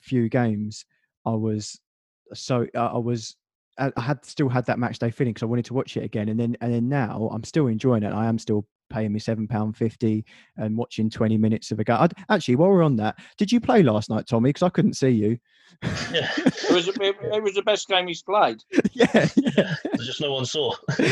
[0.02, 0.86] few games,
[1.26, 1.80] I was
[2.36, 3.36] so I was
[3.80, 6.04] I I had still had that match day feeling because I wanted to watch it
[6.04, 8.14] again, and then and then now I'm still enjoying it.
[8.14, 10.24] I am still paying me seven pound fifty
[10.58, 11.98] and watching twenty minutes of a game.
[12.00, 14.50] I'd, actually, while we're on that, did you play last night, Tommy?
[14.50, 15.38] Because I couldn't see you.
[16.12, 18.58] Yeah, It was it, it was the best game he's played.
[18.94, 19.76] yeah, yeah.
[19.98, 20.74] Just no one saw.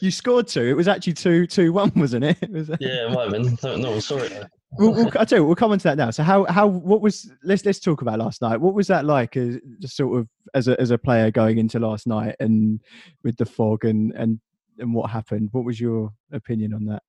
[0.00, 0.62] you scored two.
[0.64, 2.36] It was actually two two one, wasn't it?
[2.42, 3.58] it was, Yeah, it might have been.
[3.62, 4.30] No, no one saw it.
[4.30, 4.44] though.
[4.72, 6.10] we'll, we'll, I tell you, what, we'll come on to that now.
[6.10, 8.60] So how how what was let's let's talk about last night.
[8.60, 11.78] What was that like as just sort of as a as a player going into
[11.78, 12.80] last night and
[13.24, 14.40] with the fog and and
[14.78, 15.50] and what happened?
[15.52, 17.02] What was your opinion on that?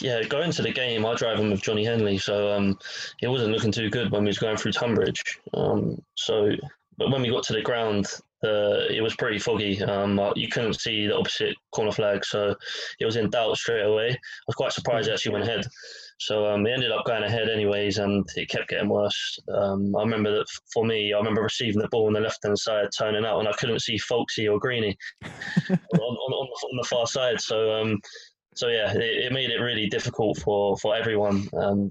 [0.00, 2.78] Yeah, going to the game, I drive him with Johnny Henley, so um,
[3.20, 5.22] it wasn't looking too good when we was going through Tonbridge.
[5.52, 6.50] Um, so,
[6.96, 8.06] but when we got to the ground,
[8.44, 9.82] uh, it was pretty foggy.
[9.82, 12.54] Um, you couldn't see the opposite corner flag, so
[13.00, 14.10] it was in doubt straight away.
[14.10, 15.66] I was quite surprised it actually went ahead.
[16.18, 19.38] So um, it ended up going ahead anyways, and it kept getting worse.
[19.52, 22.58] Um, I remember that for me, I remember receiving the ball on the left hand
[22.58, 25.30] side, turning out, and I couldn't see Folksy or Greeny on,
[25.70, 27.40] on, on, the, on the far side.
[27.40, 27.98] So, um,
[28.54, 31.48] so yeah, it, it made it really difficult for for everyone.
[31.52, 31.90] And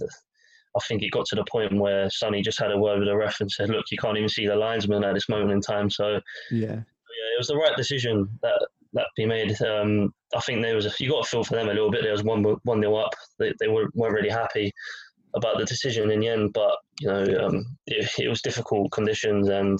[0.76, 3.16] I think it got to the point where Sonny just had a word with the
[3.16, 5.90] ref and said, "Look, you can't even see the linesman at this moment in time."
[5.90, 9.60] So Yeah, yeah, it was the right decision that that be made.
[9.62, 12.04] Um, I think there was a, you got to feel for them a little bit.
[12.04, 13.14] There was one one nil up.
[13.40, 14.72] They they were, weren't really happy
[15.36, 19.50] about the decision in the end, but you know um, it, it was difficult conditions
[19.50, 19.80] and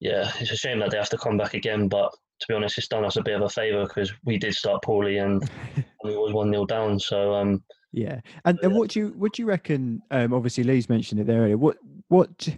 [0.00, 1.86] yeah, it's a shame that they have to come back again.
[1.86, 2.10] But
[2.40, 4.82] to be honest, it's done us a bit of a favour because we did start
[4.82, 5.42] poorly and,
[5.76, 6.98] and we was one nil down.
[6.98, 7.62] So um,
[7.92, 8.20] yeah.
[8.44, 10.02] And and what do you what do you reckon?
[10.10, 11.56] Um, obviously, Lee's mentioned it there earlier.
[11.56, 11.76] What
[12.08, 12.48] what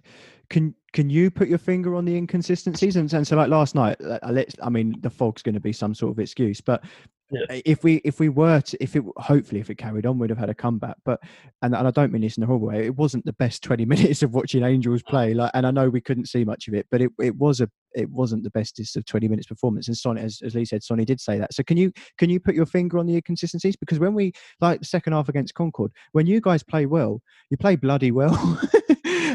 [0.49, 2.97] can can you put your finger on the inconsistencies?
[2.97, 4.55] And, and so, like last night, uh, let's.
[4.63, 6.83] I mean, the fog's going to be some sort of excuse, but
[7.31, 7.61] Yeah.
[7.65, 10.39] if we if we were to if it hopefully if it carried on, we'd have
[10.39, 10.97] had a comeback.
[11.05, 11.21] But
[11.63, 12.87] and, and I don't mean this in a horrible way.
[12.87, 15.35] It wasn't the best twenty minutes of watching Angels play.
[15.35, 17.69] Like, and I know we couldn't see much of it, but it, it was a
[17.97, 19.89] it wasn't the bestest of twenty minutes performance.
[19.89, 21.53] And Sonny, as, as Lee said, Sonny did say that.
[21.53, 23.75] So can you can you put your finger on the inconsistencies?
[23.75, 27.57] Because when we like the second half against Concord, when you guys play well, you
[27.57, 28.61] play bloody well.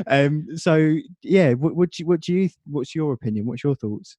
[0.07, 0.47] um.
[0.55, 3.45] So yeah, what, what do you, what do you what's your opinion?
[3.45, 4.17] What's your thoughts?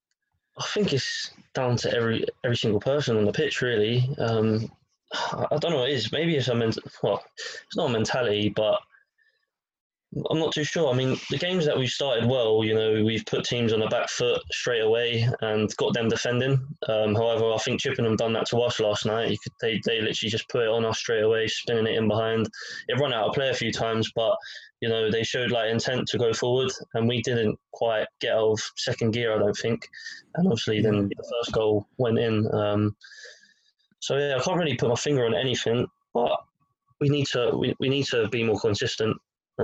[0.59, 4.09] I think it's down to every every single person on the pitch, really.
[4.19, 4.71] Um,
[5.13, 6.13] I I don't know what it is.
[6.13, 8.81] Maybe it's a ment- well, it's not a mentality, but
[10.29, 10.93] I'm not too sure.
[10.93, 13.87] I mean, the games that we've started well, you know, we've put teams on the
[13.87, 16.67] back foot straight away and got them defending.
[16.89, 19.31] Um, however, I think Chippenham done that to us last night.
[19.31, 22.09] You could, they they literally just put it on us straight away, spinning it in
[22.09, 22.49] behind.
[22.89, 24.37] It run out of play a few times, but
[24.81, 28.51] you know they showed like intent to go forward, and we didn't quite get out
[28.51, 29.33] of second gear.
[29.33, 29.87] I don't think,
[30.35, 32.53] and obviously then the first goal went in.
[32.53, 32.97] Um,
[34.01, 36.37] so yeah, I can't really put my finger on anything, but
[37.01, 39.17] we need to we, we need to be more consistent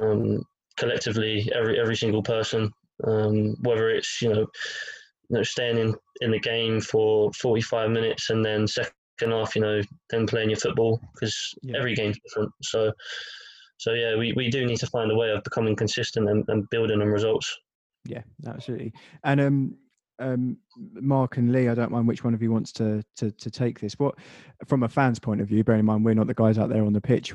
[0.03, 0.43] um,
[0.77, 1.51] collectively.
[1.55, 2.71] Every every single person,
[3.05, 7.91] um, whether it's you know, you know staying in in the game for forty five
[7.91, 8.93] minutes and then second
[9.33, 9.81] half, you know,
[10.11, 11.79] then playing your football because Yeah.
[11.79, 12.53] every game's different.
[12.63, 12.93] So.
[13.79, 16.65] So yeah, we, we do need to find a way of becoming consistent and, and
[16.71, 17.55] building on results.
[18.07, 18.95] Yeah, absolutely.
[19.23, 19.77] And um,
[20.19, 23.51] um, Mark and Lee, I don't mind which one of you wants to to to
[23.51, 23.99] take this.
[23.99, 24.15] What,
[24.67, 26.87] from a fan's point of view, bearing in mind we're not the guys out there
[26.87, 27.35] on the pitch.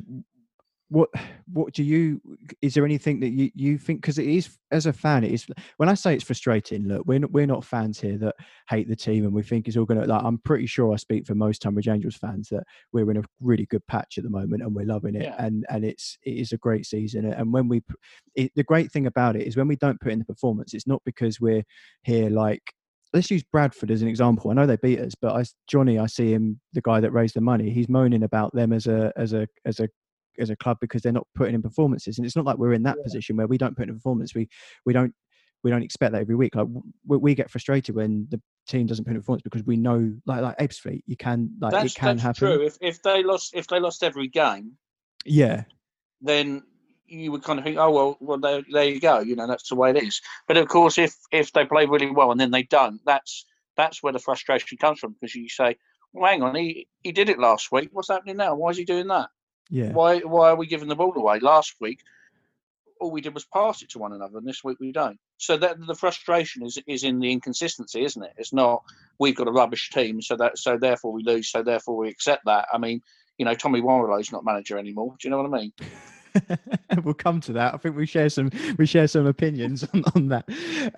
[0.92, 1.10] What
[1.48, 2.22] what do you?
[2.62, 4.02] Is there anything that you you think?
[4.02, 5.48] Because it is as a fan, it is.
[5.78, 8.36] When I say it's frustrating, look, we're not, we're not fans here that
[8.68, 10.06] hate the team and we think it's all going to.
[10.06, 13.24] Like, I'm pretty sure I speak for most Tonbridge Angels fans that we're in a
[13.40, 15.24] really good patch at the moment and we're loving it.
[15.24, 15.36] Yeah.
[15.40, 17.26] And and it's it is a great season.
[17.26, 17.84] And when we,
[18.36, 20.88] it, the great thing about it is when we don't put in the performance, it's
[20.88, 21.64] not because we're
[22.04, 22.74] here like
[23.14, 24.52] let's use Bradford as an example.
[24.52, 27.36] I know they beat us, but I, Johnny, I see him, the guy that raised
[27.36, 27.70] the money.
[27.70, 29.90] He's moaning about them as a as a as a
[30.40, 32.84] as a club because they're not putting in performances, and it's not like we're in
[32.84, 34.34] that position where we don't put in a performance.
[34.36, 34.50] We
[34.86, 35.14] we don't
[35.64, 36.56] we don't expect that every week.
[36.56, 36.68] Like
[37.06, 40.42] we, we get frustrated when the team doesn't put in performance because we know, like
[40.42, 42.40] like Ebbsfleet, you can like That's, it can that's happen.
[42.40, 42.66] true.
[42.66, 44.74] If if they lost if they lost every game,
[45.26, 45.64] Yeah,
[46.22, 46.64] then
[47.08, 49.20] you would kind of think, oh well, well there, there you go.
[49.20, 50.22] You know, that's the way it is.
[50.48, 53.46] But of course, if if they play really well and then they don't, that's
[53.78, 55.76] that's where the frustration comes from because you say,
[56.14, 57.90] well, hang on, he he did it last week.
[57.92, 58.56] What's happening now?
[58.56, 59.30] Why is he doing that?
[59.70, 61.40] Yeah, Why why are we giving the ball away?
[61.40, 62.00] Last week,
[63.00, 65.20] all we did was pass it to one another, and this week we don't.
[65.38, 68.34] So that the frustration is is in the inconsistency, isn't it?
[68.38, 68.84] It's not
[69.20, 72.46] we've got a rubbish team, so that so therefore we lose, so therefore we accept
[72.46, 72.68] that.
[72.72, 73.02] I mean,
[73.38, 75.16] you know, Tommy Warrilow's not manager anymore.
[75.20, 75.74] Do you know what I mean?
[77.04, 77.74] we'll come to that.
[77.74, 80.46] I think we share some we share some opinions on, on that.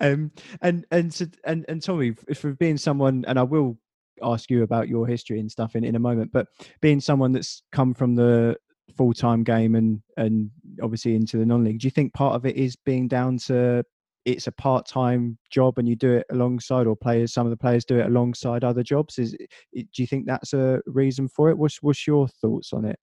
[0.00, 3.78] Um, and and and and Tommy, for being someone, and I will
[4.22, 6.46] ask you about your history and stuff in in a moment, but
[6.80, 8.56] being someone that's come from the
[8.96, 10.50] full time game and and
[10.82, 13.82] obviously into the non league, do you think part of it is being down to
[14.24, 17.84] it's a part-time job and you do it alongside or players some of the players
[17.84, 19.18] do it alongside other jobs?
[19.18, 21.58] Is do you think that's a reason for it?
[21.58, 22.98] What's what's your thoughts on it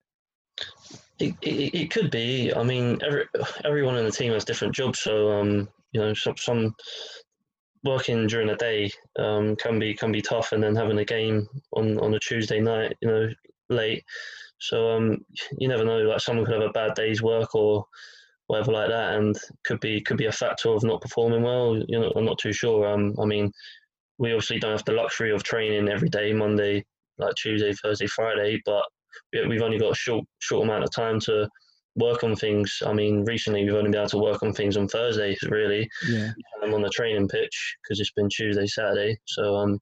[1.20, 2.54] it, it, it could be.
[2.54, 3.26] I mean every,
[3.66, 6.76] everyone in the team has different jobs so um you know some, some
[7.84, 11.48] working during the day um, can be can be tough and then having a game
[11.74, 13.28] on on a tuesday night you know
[13.70, 14.04] late
[14.60, 15.18] so um,
[15.58, 17.86] you never know like someone could have a bad day's work or
[18.52, 21.82] whatever like that, and could be could be a factor of not performing well.
[21.88, 22.86] You know, I'm not too sure.
[22.86, 23.52] Um, I mean,
[24.18, 26.86] we obviously don't have the luxury of training every day, Monday,
[27.18, 28.84] like Tuesday, Thursday, Friday, but
[29.48, 31.48] we've only got a short short amount of time to
[31.96, 32.82] work on things.
[32.86, 35.90] I mean, recently we've only been able to work on things on Thursdays, really.
[36.10, 36.32] Yeah.
[36.64, 39.18] I'm on the training pitch because it's been Tuesday, Saturday.
[39.26, 39.80] So um,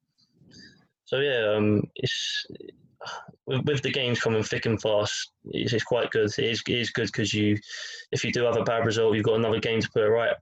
[1.05, 2.45] so yeah, um, it's
[3.47, 6.29] with, with the games coming thick and fast, it's, it's quite good.
[6.37, 7.57] It is, it is good because you,
[8.11, 10.35] if you do have a bad result, you've got another game to put it right.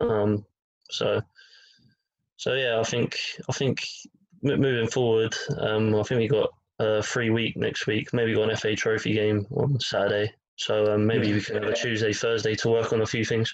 [0.00, 0.44] Um,
[0.90, 1.22] so,
[2.36, 3.82] so yeah, I think I think
[4.42, 8.12] moving forward, um, I think we got a free week next week.
[8.12, 10.32] Maybe got an FA Trophy game on Saturday.
[10.60, 13.52] So um, maybe we can have a Tuesday, Thursday to work on a few things.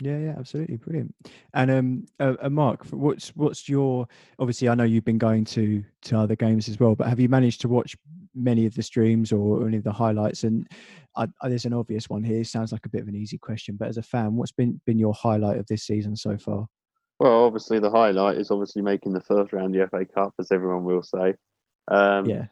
[0.00, 1.14] Yeah, yeah, absolutely, brilliant.
[1.54, 4.06] And um, uh, uh, Mark, what's what's your?
[4.38, 7.30] Obviously, I know you've been going to to other games as well, but have you
[7.30, 7.96] managed to watch
[8.34, 10.44] many of the streams or any of the highlights?
[10.44, 10.68] And
[11.16, 12.44] I, I, there's an obvious one here.
[12.44, 14.98] Sounds like a bit of an easy question, but as a fan, what's been been
[14.98, 16.66] your highlight of this season so far?
[17.18, 20.52] Well, obviously the highlight is obviously making the first round of the FA Cup, as
[20.52, 21.34] everyone will say.
[21.88, 22.46] Um, yeah.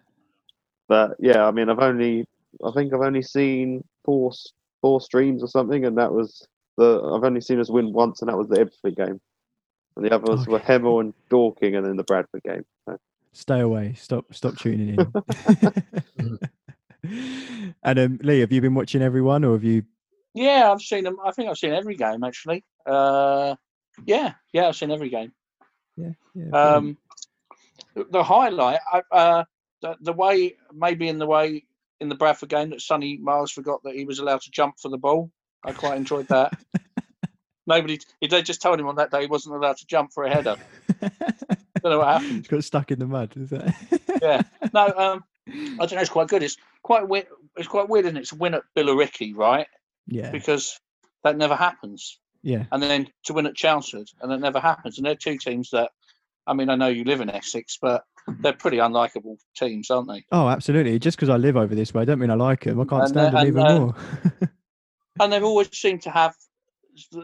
[0.88, 2.26] But yeah, I mean, I've only,
[2.64, 4.32] I think I've only seen four
[4.80, 8.28] four streams or something, and that was the I've only seen us win once, and
[8.28, 9.20] that was the Ebbsfleet game.
[9.96, 10.52] And the others okay.
[10.52, 12.64] were Hemel and Dorking, and then the Bradford game.
[12.88, 12.96] So.
[13.32, 13.94] Stay away.
[13.94, 14.32] Stop.
[14.34, 15.12] Stop tuning in.
[17.82, 19.84] and um, Lee, have you been watching everyone, or have you?
[20.34, 21.18] Yeah, I've seen them.
[21.24, 22.64] I think I've seen every game actually.
[22.86, 23.54] Uh,
[24.06, 25.32] yeah, yeah, I've seen every game.
[25.96, 26.12] Yeah.
[26.34, 26.96] yeah um,
[27.94, 29.44] the highlight, I, uh,
[29.82, 31.64] the, the way maybe in the way
[32.02, 34.88] in the Bradford game that Sonny Miles forgot that he was allowed to jump for
[34.88, 35.30] the ball.
[35.64, 36.52] I quite enjoyed that.
[37.66, 40.30] Nobody, they just told him on that day he wasn't allowed to jump for a
[40.30, 40.56] header.
[41.82, 42.46] don't know what happened.
[42.46, 43.74] He got stuck in the mud, is that?
[44.22, 44.42] yeah.
[44.72, 46.00] No, um, I don't know.
[46.00, 46.42] It's quite good.
[46.42, 47.26] It's quite weird.
[47.56, 49.66] It's quite weird, and it's a win at Billericay, right?
[50.06, 50.30] Yeah.
[50.30, 50.78] Because
[51.24, 52.18] that never happens.
[52.42, 52.64] Yeah.
[52.72, 54.98] And then to win at Chelmsford, and that never happens.
[54.98, 55.90] And they're two teams that,
[56.46, 58.04] I mean, I know you live in Essex, but
[58.40, 60.24] they're pretty unlikable teams, aren't they?
[60.32, 60.98] Oh, absolutely.
[60.98, 62.80] Just because I live over this way, I don't mean I like them.
[62.80, 63.94] I can't and stand them even uh, more.
[65.20, 66.34] and they've always seemed to have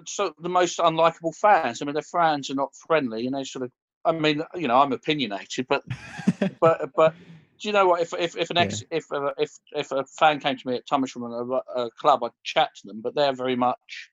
[0.07, 1.81] so the most unlikable fans.
[1.81, 3.73] I mean, their fans are not friendly, and they sort of.
[4.05, 5.83] I mean, you know, I'm opinionated, but
[6.61, 7.15] but but
[7.61, 8.01] do you know what?
[8.01, 8.99] If if, if an ex yeah.
[8.99, 12.23] if uh, if if a fan came to me at Thomas from a, a, club,
[12.25, 13.01] I'd chat to them.
[13.01, 14.11] But they're very much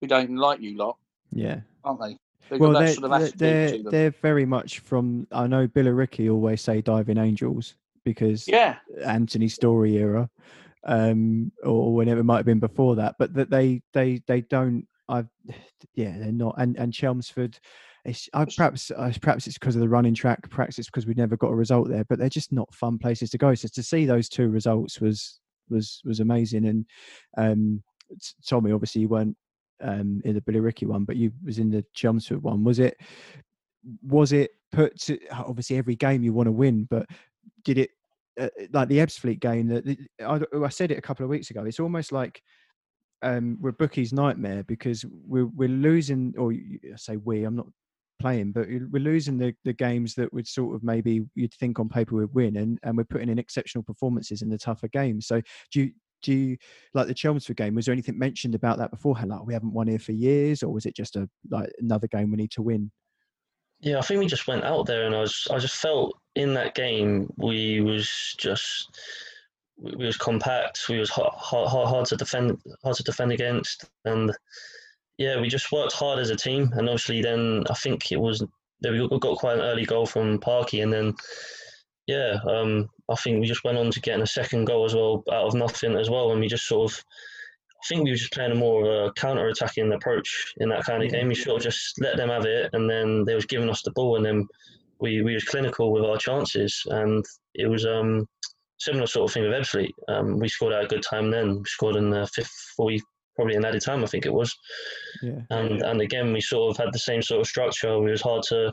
[0.00, 0.96] we don't like you lot.
[1.32, 2.18] Yeah, aren't they?
[2.50, 5.26] They've well, they're, sort of they're, they're very much from.
[5.32, 10.28] I know Billericay always say diving angels because yeah, Anthony Story era
[10.86, 13.16] um, or whenever it might have been before that.
[13.18, 14.86] But that they they they don't.
[15.08, 15.24] I
[15.94, 16.54] yeah, they're not.
[16.58, 17.58] And and Chelmsford.
[18.04, 20.50] It's, I, perhaps perhaps it's because of the running track.
[20.50, 22.04] Perhaps it's because we never got a result there.
[22.04, 23.54] But they're just not fun places to go.
[23.54, 26.66] So to see those two results was was was amazing.
[26.66, 26.86] And
[27.38, 27.82] um,
[28.46, 29.36] Tommy, obviously you weren't
[29.82, 32.64] um, in the Billericay one, but you was in the Chelmsford one.
[32.64, 32.98] Was it
[34.02, 37.06] was it put to obviously every game you want to win, but
[37.64, 37.90] did it
[38.40, 41.64] uh, like the Ebbsfleet game that I, I, said it a couple of weeks ago.
[41.64, 42.42] It's almost like
[43.22, 47.44] um, we're bookie's nightmare because we're we're losing, or I say we.
[47.44, 47.66] I'm not
[48.20, 51.88] playing, but we're losing the, the games that would sort of maybe you'd think on
[51.88, 55.26] paper would win, and, and we're putting in exceptional performances in the tougher games.
[55.26, 55.40] So
[55.72, 55.90] do you
[56.24, 56.56] do you
[56.94, 57.74] like the Chelmsford game?
[57.74, 59.30] Was there anything mentioned about that beforehand?
[59.30, 62.30] Like we haven't won here for years, or was it just a like another game
[62.30, 62.90] we need to win?
[63.80, 66.54] Yeah, I think we just went out there, and I was I just felt in
[66.54, 68.98] that game we was just
[69.78, 70.88] we was compact.
[70.88, 74.32] We was hard, hard, hard to defend, hard to defend against, and
[75.18, 76.70] yeah, we just worked hard as a team.
[76.72, 78.42] And obviously, then I think it was
[78.82, 81.14] we got quite an early goal from Parky, and then
[82.06, 85.22] yeah, um, I think we just went on to getting a second goal as well
[85.30, 87.04] out of nothing as well, and we just sort of
[87.84, 91.02] I think we were just playing a more of a counter-attacking approach in that kind
[91.02, 91.28] of game.
[91.28, 93.90] We sort of just let them have it, and then they was giving us the
[93.90, 94.46] ball, and then
[95.00, 98.26] we we was clinical with our chances, and it was um
[98.78, 99.92] similar sort of thing with Ebbsfleet.
[100.08, 101.58] Um, we scored at a good time then.
[101.58, 103.02] We scored in the fifth, forty,
[103.36, 104.54] probably in added time, I think it was.
[105.22, 105.40] Yeah.
[105.50, 107.92] And and again, we sort of had the same sort of structure.
[107.92, 108.72] It was hard to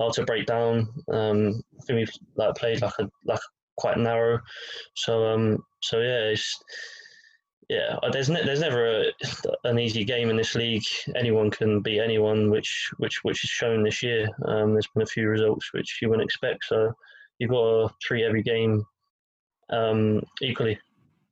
[0.00, 0.88] hard to break down.
[1.12, 3.40] Um, I think we like played like a like
[3.76, 4.40] quite narrow.
[4.94, 6.34] So um so yeah,
[7.68, 9.04] yeah, uh, there's ne- there's never a,
[9.64, 10.84] an easy game in this league.
[11.16, 14.28] Anyone can beat anyone, which which which is shown this year.
[14.46, 16.92] Um, there's been a few results which you wouldn't expect, so
[17.38, 18.84] you've got to treat every game
[19.70, 20.78] um, equally.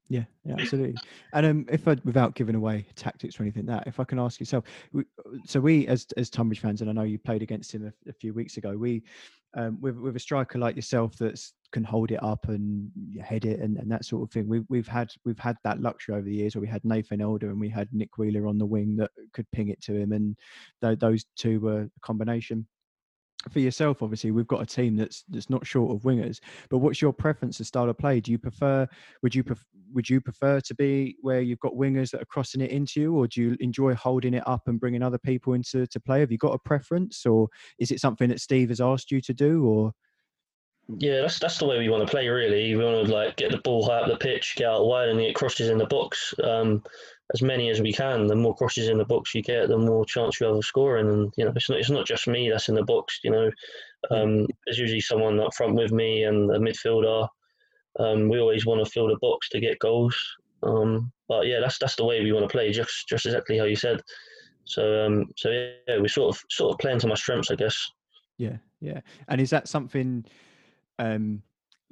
[0.08, 0.96] Yeah, yeah, absolutely.
[1.32, 4.18] And um, if I, without giving away tactics or anything, like that if I can
[4.18, 5.04] ask yourself, we,
[5.46, 8.12] so we as as Tonbridge fans, and I know you played against him a, a
[8.12, 8.76] few weeks ago.
[8.76, 9.02] We,
[9.56, 12.88] um, with with a striker like yourself that's can hold it up and
[13.20, 14.48] head it and, and that sort of thing.
[14.48, 17.50] We've we've had we've had that luxury over the years where we had Nathan Elder
[17.50, 20.36] and we had Nick Wheeler on the wing that could ping it to him, and
[20.82, 22.66] th- those two were a combination.
[23.50, 27.02] For yourself obviously we've got a team that's that's not short of wingers but what's
[27.02, 28.18] your preference of style of play?
[28.20, 28.88] Do you prefer
[29.22, 32.62] would you pref- would you prefer to be where you've got wingers that are crossing
[32.62, 35.86] it into you or do you enjoy holding it up and bringing other people into
[35.88, 36.20] to play?
[36.20, 39.34] Have you got a preference or is it something that steve has asked you to
[39.34, 39.92] do or
[40.98, 42.28] yeah, that's that's the way we want to play.
[42.28, 45.08] Really, we want to like get the ball high up the pitch, get out wide,
[45.08, 46.34] and get crosses in the box.
[46.42, 46.82] Um,
[47.32, 48.26] as many as we can.
[48.26, 51.08] The more crosses in the box you get, the more chance you have of scoring.
[51.08, 53.20] And you know, it's not it's not just me that's in the box.
[53.24, 53.50] You know,
[54.10, 57.28] um, there's usually someone up front with me and a midfielder.
[57.98, 60.16] Um, we always want to fill the box to get goals.
[60.62, 62.70] Um, but yeah, that's that's the way we want to play.
[62.72, 64.00] Just just exactly how you said.
[64.64, 67.76] So um, so yeah, we sort of sort of playing to my strengths, I guess.
[68.36, 69.00] Yeah, yeah.
[69.28, 70.24] And is that something
[70.98, 71.42] um,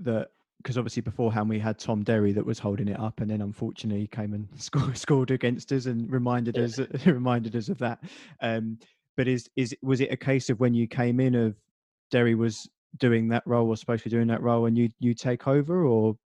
[0.00, 3.42] that because obviously beforehand we had Tom Derry that was holding it up, and then
[3.42, 6.64] unfortunately he came and scored, scored against us and reminded yeah.
[6.64, 8.02] us reminded us of that.
[8.40, 8.78] Um,
[9.16, 11.56] but is is was it a case of when you came in of
[12.10, 15.14] Derry was doing that role or supposed to be doing that role, and you you
[15.14, 16.16] take over, or?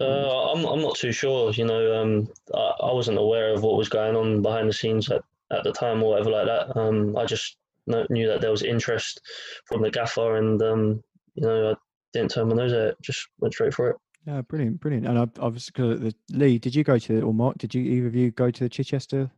[0.00, 1.52] Uh, I'm I'm not too sure.
[1.52, 5.10] You know, um, I, I wasn't aware of what was going on behind the scenes
[5.10, 6.76] at, at the time or whatever like that.
[6.76, 9.20] Um, I just knew that there was interest
[9.66, 11.02] from the gaffer, and um,
[11.40, 11.74] you know, I
[12.12, 12.96] didn't turn my nose at it.
[13.00, 13.96] Just went straight for it.
[14.26, 15.06] Yeah, brilliant, brilliant.
[15.06, 17.58] And I, obviously, the Lee, did you go to the, or Mark?
[17.58, 19.30] Did you either of you go to the Chichester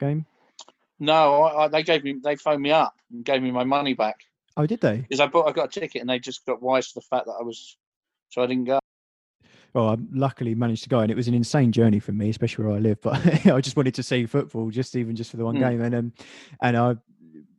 [0.00, 0.26] game?
[0.98, 3.94] No, I, I, they gave me they phoned me up and gave me my money
[3.94, 4.16] back.
[4.56, 4.98] Oh, did they?
[4.98, 7.26] Because I bought I got a ticket and they just got wise to the fact
[7.26, 7.78] that I was,
[8.30, 8.80] so I didn't go.
[9.72, 12.64] Well, I luckily managed to go, and it was an insane journey for me, especially
[12.64, 13.00] where I live.
[13.00, 15.60] But I just wanted to see football, just even just for the one mm.
[15.60, 16.12] game, and um,
[16.60, 16.96] and I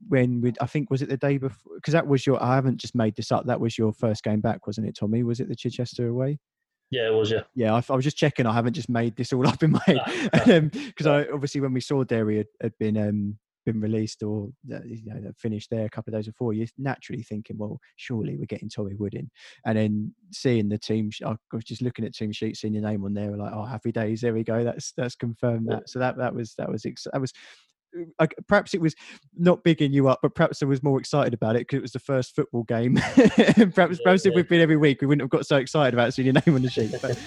[0.10, 2.78] when we I think was it the day before because that was your I haven't
[2.78, 5.24] just made this up that was your first game back wasn't it Tommy?
[5.24, 6.40] Was it the Chichester away?
[6.90, 7.44] Yeah it was yeah.
[7.56, 9.82] Yeah I, I was just checking I haven't just made this all up in my
[9.86, 14.24] head because um, I obviously when we saw Derry had, had been um been released
[14.24, 17.80] or uh, you know finished there a couple of days before you're naturally thinking well
[17.98, 19.30] surely we're getting Tommy Wood in.
[19.66, 23.06] And then seeing the team I was just looking at team sheets seeing your name
[23.06, 25.88] on there like oh happy days there we go that's that's confirmed that.
[25.88, 27.32] So that that was that was that was
[28.48, 28.96] perhaps it was
[29.38, 31.92] not bigging you up, but perhaps I was more excited about it because it was
[31.92, 32.96] the first football game.
[33.16, 34.32] perhaps, yeah, perhaps yeah.
[34.32, 36.56] if we'd been every week, we wouldn't have got so excited about seeing your name
[36.56, 36.92] on the sheet.
[37.02, 37.18] But,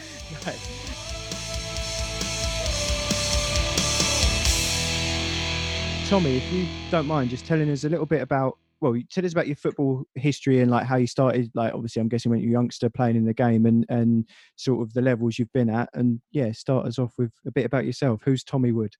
[6.09, 9.33] Tommy, if you don't mind, just telling us a little bit about well, tell us
[9.33, 11.51] about your football history and like how you started.
[11.55, 14.83] Like, obviously, I'm guessing when you're a youngster playing in the game and and sort
[14.83, 15.89] of the levels you've been at.
[15.95, 18.23] And yeah, start us off with a bit about yourself.
[18.25, 18.95] Who's Tommy Wood?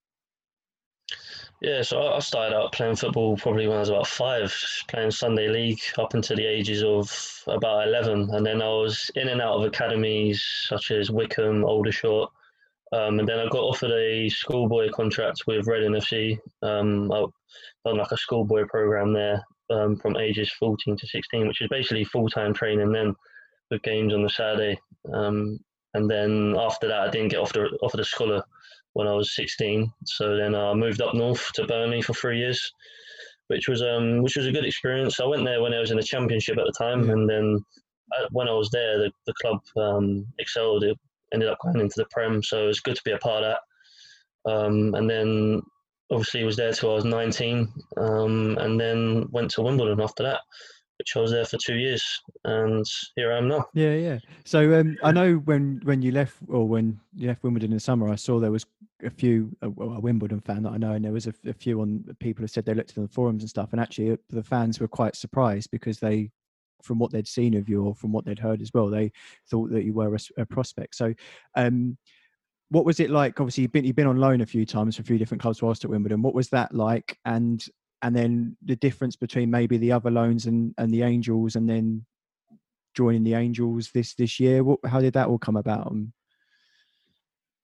[1.63, 4.53] Yeah, so I started out playing football probably when I was about five,
[4.89, 7.09] playing Sunday league up until the ages of
[7.47, 8.31] about 11.
[8.33, 12.29] And then I was in and out of academies such as Wycombe, Aldershot.
[12.91, 16.37] Um, and then I got offered a schoolboy contract with Reading FC.
[16.63, 17.25] Um, I
[17.85, 22.03] done like a schoolboy program there um, from ages 14 to 16, which is basically
[22.03, 23.15] full time training then
[23.71, 24.77] with games on the Saturday.
[25.13, 25.61] Um,
[25.93, 28.43] and then after that, I didn't get offered, offered a scholar
[28.93, 29.91] when I was 16.
[30.05, 32.71] So then I moved up north to Burnley for three years,
[33.47, 35.19] which was um which was a good experience.
[35.19, 37.59] I went there when I was in the championship at the time, and then
[38.13, 40.83] I, uh, when I was there, the, the club um, excelled.
[40.83, 40.97] It
[41.33, 43.55] ended up going into the Prem, so it was good to be a part of
[43.55, 44.51] that.
[44.51, 45.61] Um, and then
[46.11, 50.41] obviously was there till I was 19, um, and then went to Wimbledon after that
[50.97, 52.03] which I was there for two years,
[52.43, 53.65] and here I am now.
[53.73, 54.19] Yeah, yeah.
[54.45, 57.79] So um, I know when when you left, or when you left Wimbledon in the
[57.79, 58.65] summer, I saw there was
[59.03, 61.81] a few a, a Wimbledon fan that I know, and there was a, a, few
[61.81, 64.43] on people who said they looked at the forums and stuff, and actually uh, the
[64.43, 66.31] fans were quite surprised because they.
[66.81, 69.09] From what they'd seen of you, or from what they'd heard as well, they
[69.49, 70.95] thought that you were a, a prospect.
[70.95, 71.13] So,
[71.55, 71.97] um,
[72.71, 73.39] what was it like?
[73.39, 75.61] Obviously, you've been you've been on loan a few times for a few different clubs
[75.61, 76.21] whilst at Wimbledon.
[76.21, 77.17] What was that like?
[77.23, 77.65] And
[78.03, 82.05] and then the difference between maybe the other loans and and the Angels, and then
[82.93, 84.63] joining the Angels this this year.
[84.63, 85.87] What, how did that all come about?
[85.87, 86.13] Um,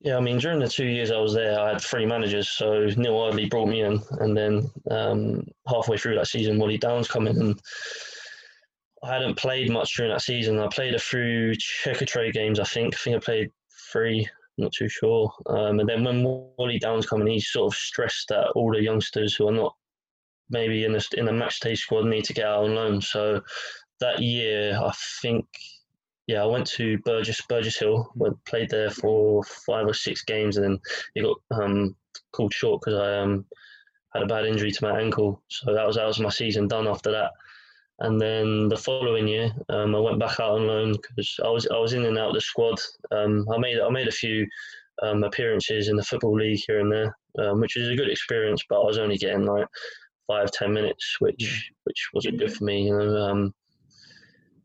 [0.02, 2.50] yeah, I mean, during the two years I was there, I had three managers.
[2.50, 7.10] So Neil Ardley brought me in, and then um, halfway through that season, Wally Downes
[7.10, 7.60] come in, and
[9.04, 10.58] I hadn't played much during that season.
[10.58, 12.96] I played a few Checkatrade games, I think.
[12.96, 13.52] I think I played
[13.92, 14.26] three,
[14.58, 15.34] not too sure.
[15.48, 18.82] Um, and then when Wally Downes come in, he sort of stressed that all the
[18.82, 19.76] youngsters who are not
[20.50, 23.02] maybe in the in the match day squad need to get out on loan.
[23.02, 23.42] So
[24.00, 24.92] that year, I
[25.22, 25.46] think,
[26.28, 30.58] yeah, I went to Burgess Burgess Hill, went played there for five or six games,
[30.58, 30.80] and then
[31.14, 31.96] he got um,
[32.32, 33.46] called short because I um,
[34.14, 35.42] had a bad injury to my ankle.
[35.50, 37.32] So that was that was my season done after that.
[38.02, 41.68] And then the following year, um, I went back out on loan because I was
[41.68, 42.80] I was in and out of the squad.
[43.12, 44.48] Um, I made I made a few
[45.04, 48.64] um, appearances in the football league here and there, um, which was a good experience.
[48.70, 49.68] But I was only getting like
[50.30, 52.84] five ten minutes, which which wasn't good for me.
[52.84, 53.18] You know.
[53.18, 53.54] Um,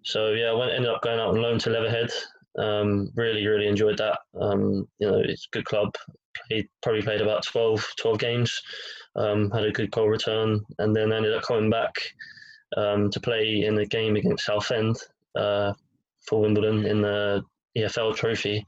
[0.03, 2.11] so yeah, I went ended up going out on loan to Leatherhead.
[2.57, 4.19] Um, really really enjoyed that.
[4.35, 5.95] you know, it's a good club.
[6.49, 8.63] Played probably played about 12, 12 games.
[9.17, 11.95] had a good goal return, and then ended up coming back
[12.77, 14.97] um, to play in a game against Southend
[15.37, 15.73] uh,
[16.27, 17.43] for Wimbledon in the
[17.77, 18.65] EFL trophy,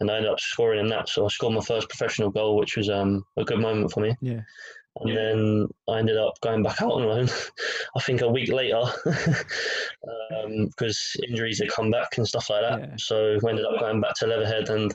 [0.00, 1.08] and I ended up scoring in that.
[1.08, 4.14] So I scored my first professional goal, which was um, a good moment for me.
[4.20, 4.40] Yeah.
[5.00, 5.14] And yeah.
[5.14, 7.28] then I ended up going back out on loan.
[7.96, 12.80] I think a week later, because um, injuries had come back and stuff like that.
[12.80, 12.94] Yeah.
[12.98, 14.94] So we ended up going back to Leatherhead, and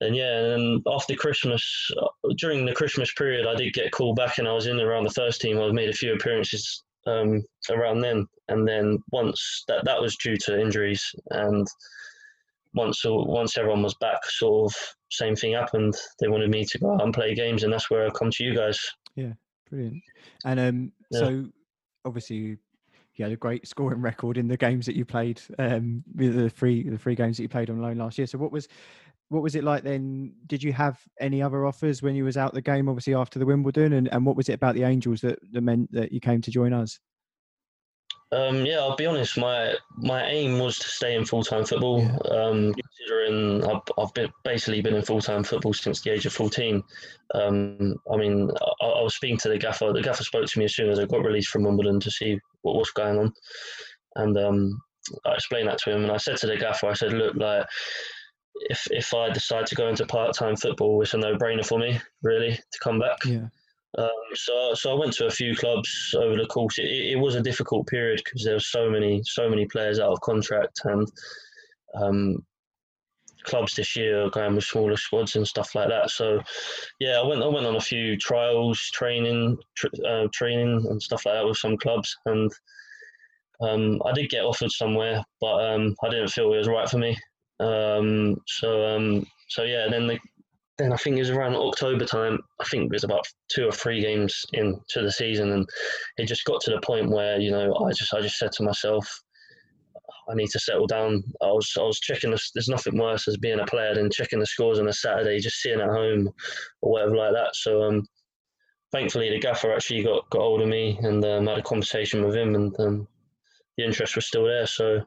[0.00, 4.38] then yeah, and after Christmas, uh, during the Christmas period, I did get called back,
[4.38, 5.58] and I was in around the first team.
[5.58, 8.26] I made a few appearances um, around then.
[8.48, 11.66] And then once that that was due to injuries, and
[12.74, 15.94] once once everyone was back, sort of same thing happened.
[16.20, 18.44] They wanted me to go out and play games, and that's where I come to
[18.44, 18.80] you guys.
[19.14, 19.32] Yeah,
[19.70, 20.02] brilliant.
[20.44, 21.18] And um, yeah.
[21.18, 21.44] so
[22.04, 22.58] obviously you,
[23.18, 26.98] had a great scoring record in the games that you played, um, the three the
[26.98, 28.26] three games that you played on loan last year.
[28.26, 28.68] So what was
[29.28, 30.34] what was it like then?
[30.46, 33.46] Did you have any other offers when you was out the game, obviously after the
[33.46, 36.40] Wimbledon, and, and what was it about the Angels that, that meant that you came
[36.42, 37.00] to join us?
[38.32, 39.38] Um, yeah, I'll be honest.
[39.38, 42.00] My my aim was to stay in full time football.
[42.00, 42.16] Yeah.
[42.30, 46.32] Um, considering I've, I've been, basically been in full time football since the age of
[46.32, 46.82] fourteen.
[47.34, 48.50] Um, I mean,
[48.80, 49.92] I, I, was speaking to the gaffer.
[49.92, 52.38] The gaffer spoke to me as soon as I got released from Wimbledon to see
[52.62, 53.32] what was going on,
[54.16, 54.80] and um,
[55.24, 56.02] I explained that to him.
[56.02, 57.64] And I said to the gaffer, I said, "Look, like
[58.62, 61.78] if if I decide to go into part time football, it's a no brainer for
[61.78, 63.24] me, really, to come back.
[63.24, 63.46] Yeah.
[63.98, 66.78] Um, so so I went to a few clubs over the course.
[66.78, 70.12] It, it was a difficult period because there were so many so many players out
[70.12, 71.10] of contract and
[71.94, 72.44] um,
[73.44, 76.10] clubs this year are going with smaller squads and stuff like that.
[76.10, 76.42] So
[77.00, 81.24] yeah, I went I went on a few trials, training, tr- uh, training and stuff
[81.24, 82.50] like that with some clubs and.
[83.58, 86.98] Um, I did get offered somewhere, but um, I didn't feel it was right for
[86.98, 87.16] me.
[87.58, 90.18] Um, so um, so yeah, then the,
[90.78, 92.38] then I think it was around October time.
[92.60, 95.68] I think it was about two or three games into the season, and
[96.18, 98.62] it just got to the point where you know I just I just said to
[98.62, 99.08] myself,
[100.28, 101.22] I need to settle down.
[101.42, 102.30] I was I was checking.
[102.30, 105.38] The, there's nothing worse as being a player than checking the scores on a Saturday,
[105.38, 106.28] just sitting at home
[106.82, 107.54] or whatever like that.
[107.54, 108.06] So um,
[108.92, 112.36] thankfully the gaffer actually got got hold of me and um, had a conversation with
[112.36, 113.08] him, and um,
[113.76, 114.66] the interest was still there.
[114.66, 115.00] So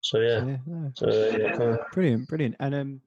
[0.00, 0.92] so yeah, yeah, no.
[0.94, 2.56] so, yeah brilliant, brilliant.
[2.60, 3.00] And um,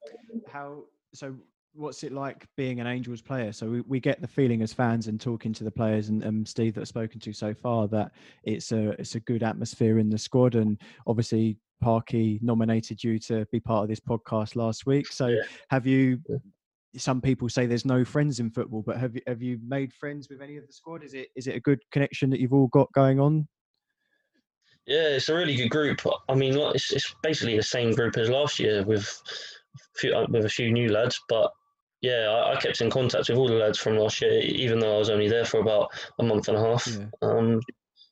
[0.48, 0.84] how
[1.14, 1.36] so?
[1.78, 3.52] What's it like being an Angels player?
[3.52, 6.46] So we, we get the feeling as fans and talking to the players and um,
[6.46, 8.12] Steve that I've spoken to so far that
[8.44, 13.46] it's a it's a good atmosphere in the squad and obviously Parky nominated you to
[13.52, 15.12] be part of this podcast last week.
[15.12, 15.42] So yeah.
[15.70, 16.20] have you?
[16.96, 20.28] Some people say there's no friends in football, but have you have you made friends
[20.30, 21.04] with any of the squad?
[21.04, 23.48] Is it is it a good connection that you've all got going on?
[24.88, 26.02] Yeah, it's a really good group.
[26.30, 29.22] I mean, it's, it's basically the same group as last year with
[29.76, 31.20] a few, with a few new lads.
[31.28, 31.52] But
[32.02, 34.96] yeah, I, I, kept in contact with all the lads from last year, even though
[34.96, 35.90] I was only there for about
[36.20, 36.88] a month and a half.
[36.88, 37.06] Yeah.
[37.22, 37.60] Um,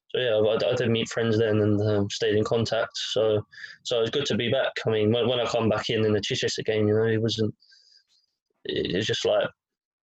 [0.09, 2.97] so yeah, I, I, did meet friends then and um, stayed in contact.
[2.97, 3.45] So
[3.83, 4.71] so it was good to be back.
[4.87, 7.21] I mean, when, when I come back in in the Chichester game, you know, it
[7.21, 7.53] wasn't.
[8.65, 9.47] It was just like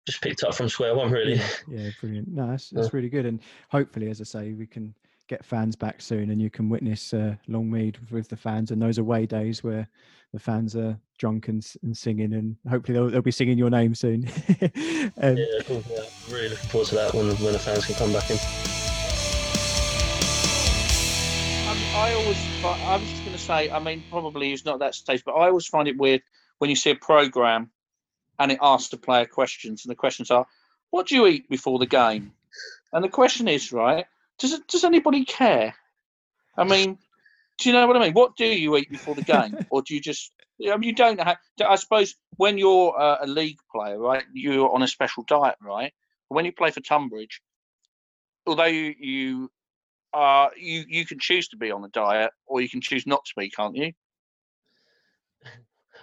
[0.06, 1.34] just picked up from square one, really.
[1.34, 2.28] Yeah, yeah brilliant.
[2.28, 2.90] No, that's, that's yeah.
[2.92, 4.94] really good, and hopefully, as I say, we can
[5.28, 8.98] get fans back soon, and you can witness uh, Longmead with the fans and those
[8.98, 9.88] away days where
[10.32, 13.94] the fans are drunk and, and singing, and hopefully they'll, they'll be singing your name
[13.94, 14.24] soon.
[15.22, 15.82] um, yeah, cool.
[15.90, 16.00] Yeah,
[16.30, 18.38] really looking forward to that when when the fans can come back in.
[21.96, 25.24] I always, I was just going to say, I mean, probably it's not that stage,
[25.24, 26.22] but I always find it weird
[26.58, 27.70] when you see a program
[28.38, 30.46] and it asks the player questions, and the questions are,
[30.90, 32.32] "What do you eat before the game?"
[32.92, 34.04] And the question is, right,
[34.38, 35.74] does does anybody care?
[36.58, 36.98] I mean,
[37.58, 38.12] do you know what I mean?
[38.12, 40.32] What do you eat before the game, or do you just?
[40.62, 41.38] I mean, you don't have.
[41.66, 45.92] I suppose when you're uh, a league player, right, you're on a special diet, right?
[46.28, 47.40] When you play for Tonbridge,
[48.46, 49.50] although you you
[50.12, 53.24] uh you you can choose to be on a diet, or you can choose not
[53.26, 53.92] to be, can't you?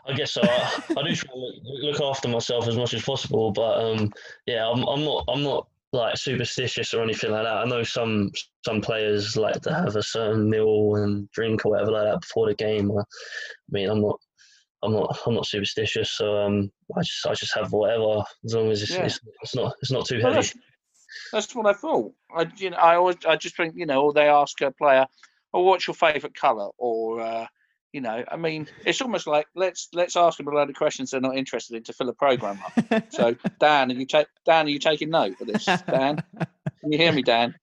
[0.05, 0.41] I guess so.
[0.43, 4.11] I, I do try to look, look after myself as much as possible, but um,
[4.45, 7.57] yeah, I'm, I'm not I'm not like superstitious or anything like that.
[7.57, 8.31] I know some
[8.65, 12.47] some players like to have a certain meal and drink or whatever like that before
[12.47, 12.91] the game.
[12.91, 13.03] I
[13.69, 14.19] mean, I'm not
[14.83, 18.71] I'm not I'm not superstitious, so um, I just I just have whatever as long
[18.71, 19.05] as it's, Yeah.
[19.05, 20.47] it's, it's not it's not too Well, heavy.
[20.47, 20.55] that's,
[21.31, 22.11] that's what I thought.
[22.35, 25.05] I you know I always I just think you know they ask a player,
[25.53, 27.47] oh what's your favourite colour or uh,
[27.93, 31.11] you know I mean it's almost like let's let's ask them a load of questions
[31.11, 33.03] they're not interested in to fill a program up.
[33.13, 35.65] So Dan, are you take Dan, are you taking note of this?
[35.65, 36.23] Dan,
[36.81, 37.55] can you hear me, Dan?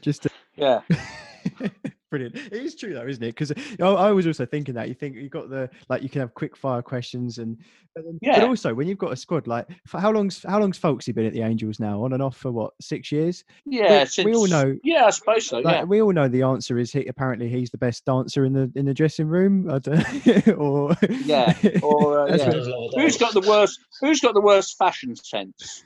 [0.00, 0.80] Just to- Yeah.
[2.16, 2.52] brilliant.
[2.52, 3.34] It is true though, isn't it?
[3.34, 6.20] Because I, I was also thinking that you think you've got the like you can
[6.20, 7.56] have quick fire questions and
[7.94, 10.78] but, then, but also when you've got a squad like for how long's how long's
[10.78, 13.44] Folksy been at the Angels now on and off for what six years?
[13.64, 15.58] Yeah, we since, all know- Yeah, I suppose so.
[15.58, 15.84] Like yeah.
[15.84, 18.86] we all know the answer is he apparently he's the best dancer in the in
[18.86, 19.70] the dressing room.
[19.70, 22.44] I don't, or Yeah, or, uh, yeah.
[22.44, 23.80] what- Does love a Who's got the worst?
[24.00, 25.84] Who's got the worst fashion sense?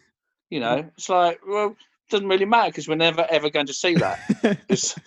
[0.51, 1.77] You know, it's like well,
[2.11, 4.59] doesn't really matter because we're never ever going to see that.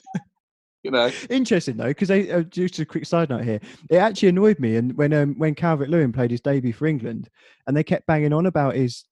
[0.83, 4.59] You know, Interesting though, because uh, just a quick side note here, it actually annoyed
[4.59, 4.75] me.
[4.75, 7.29] And when um, when Calvert Lewin played his debut for England,
[7.67, 9.05] and they kept banging on about his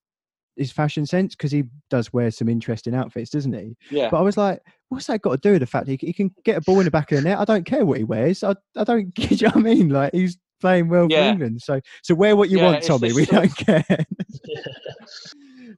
[0.57, 3.76] his fashion sense because he does wear some interesting outfits, doesn't he?
[3.89, 4.09] yeah.
[4.09, 6.30] But I was like, what's that got to do with the fact he, he can
[6.43, 7.39] get a ball in the back of the net?
[7.39, 8.43] I don't care what he wears.
[8.43, 9.13] I, I don't.
[9.15, 9.89] Do you know what I mean?
[9.89, 11.61] Like he's playing well for England.
[11.61, 13.13] So so wear what you Yeah, want, Tommy.
[13.13, 13.86] We don't care.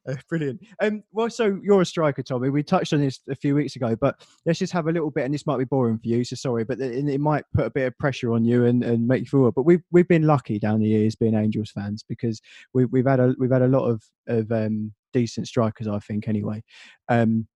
[0.08, 0.62] Uh, Brilliant.
[0.82, 2.50] Um, well, so you're a striker, Tommy.
[2.50, 5.26] We touched on this a few weeks ago, but let's just have a little bit,
[5.26, 7.88] and this might be boring for you, so sorry, but it, might put a bit
[7.88, 9.52] of pressure on you and, and make you feel.
[9.52, 12.42] But we've we've been lucky down the years being Angels fans because
[12.74, 16.28] we, we've had a we've had a lot of of um, decent strikers, I think.
[16.28, 16.64] Anyway,
[17.10, 17.48] um,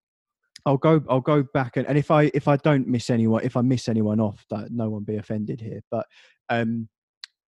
[0.64, 3.56] I'll go I'll go back and, and if I if I don't miss anyone, if
[3.56, 6.06] I miss anyone off, that no one be offended here, but.
[6.50, 6.88] Um,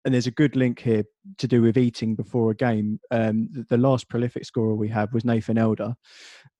[0.04, 1.04] and there's a good link here
[1.38, 2.98] to do with eating before a game.
[3.10, 5.94] Um, the, last prolific scorer we had was Nathan Elder,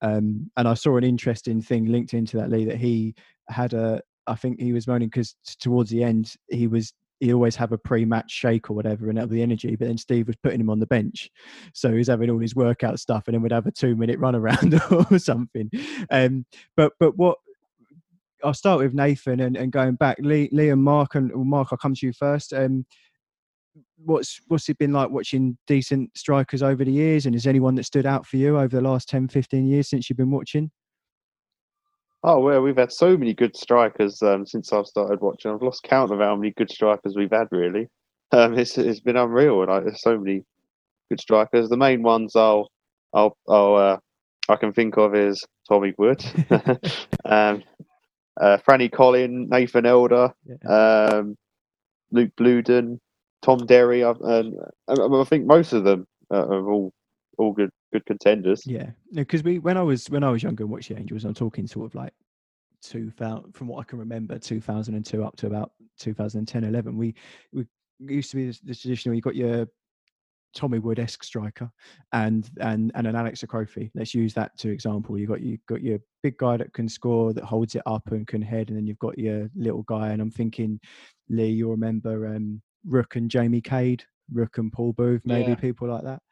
[0.03, 3.15] um, and I saw an interesting thing linked into that Lee that he
[3.49, 4.03] had a.
[4.27, 7.79] I think he was moaning because towards the end he was he always have a
[7.79, 10.81] pre-match shake or whatever and have the energy, but then Steve was putting him on
[10.81, 11.31] the bench,
[11.73, 14.37] so he was having all his workout stuff, and then would have a two-minute run
[14.37, 15.71] around or something.
[16.11, 16.45] Um,
[16.77, 17.39] but but what
[18.45, 21.69] I'll start with Nathan and, and going back, Lee, Lee and Mark, and well, Mark,
[21.73, 22.53] I'll come to you first.
[22.53, 22.87] Um,
[24.05, 27.85] what's what's it been like watching decent strikers over the years and is anyone that
[27.85, 30.71] stood out for you over the last 10 15 years since you've been watching
[32.23, 35.51] Oh well, we've had so many good strikers um, since I've started watching.
[35.51, 37.49] I've lost count of how many good strikers we've had.
[37.51, 37.89] Really,
[38.33, 39.67] um, it's it's been unreal.
[39.67, 40.45] Like there's so many
[41.09, 41.71] good strikers.
[41.71, 42.69] The main ones I'll
[43.15, 43.99] I'll, I'll uh,
[44.51, 46.23] I can think of is Tommy Wood,
[47.25, 47.63] um,
[48.39, 50.31] uh, Franny Collin, Nathan Elder,
[50.69, 51.37] um,
[52.13, 52.99] Luke Bluden,
[53.43, 54.03] Tom Derry.
[54.03, 54.57] And
[54.89, 56.93] I, think most of them uh, are all
[57.39, 58.63] all good good contenders.
[58.67, 61.35] yeah because we when i was when i was younger and watched the angels i'm
[61.35, 62.13] talking sort of like
[62.83, 67.15] 2000 from what i can remember 2002 up to about 2010 11 we
[67.53, 67.67] we
[67.99, 69.67] used to be the this tradition where you got your
[70.53, 71.71] Tommy Wood-esque striker
[72.13, 73.89] and and and an Alex Akrofi.
[73.95, 75.17] Let's use that to example.
[75.17, 78.27] You got you got your big guy that can score, that holds it up and
[78.27, 80.09] can head, and then you've got your little guy.
[80.09, 80.81] And I'm thinking,
[81.29, 85.57] Lee, you'll remember um, Rook and Jamie Cade, Rook and Paul Booth, maybe Yeah.
[85.57, 86.23] people like that.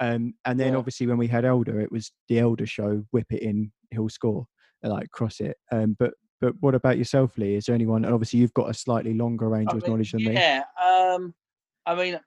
[0.00, 0.78] Um, and then Yeah.
[0.78, 3.04] obviously when we had Elder, it was the Elder show.
[3.10, 4.46] Whip it in, he'll score,
[4.84, 5.56] uh, like cross it.
[5.72, 7.56] Um, but but what about yourself, Lee?
[7.56, 8.04] Is there anyone?
[8.04, 10.34] And obviously you've got a slightly longer I of mean, knowledge than me.
[10.34, 10.62] yeah.
[10.80, 11.34] Um,
[11.84, 12.20] I mean,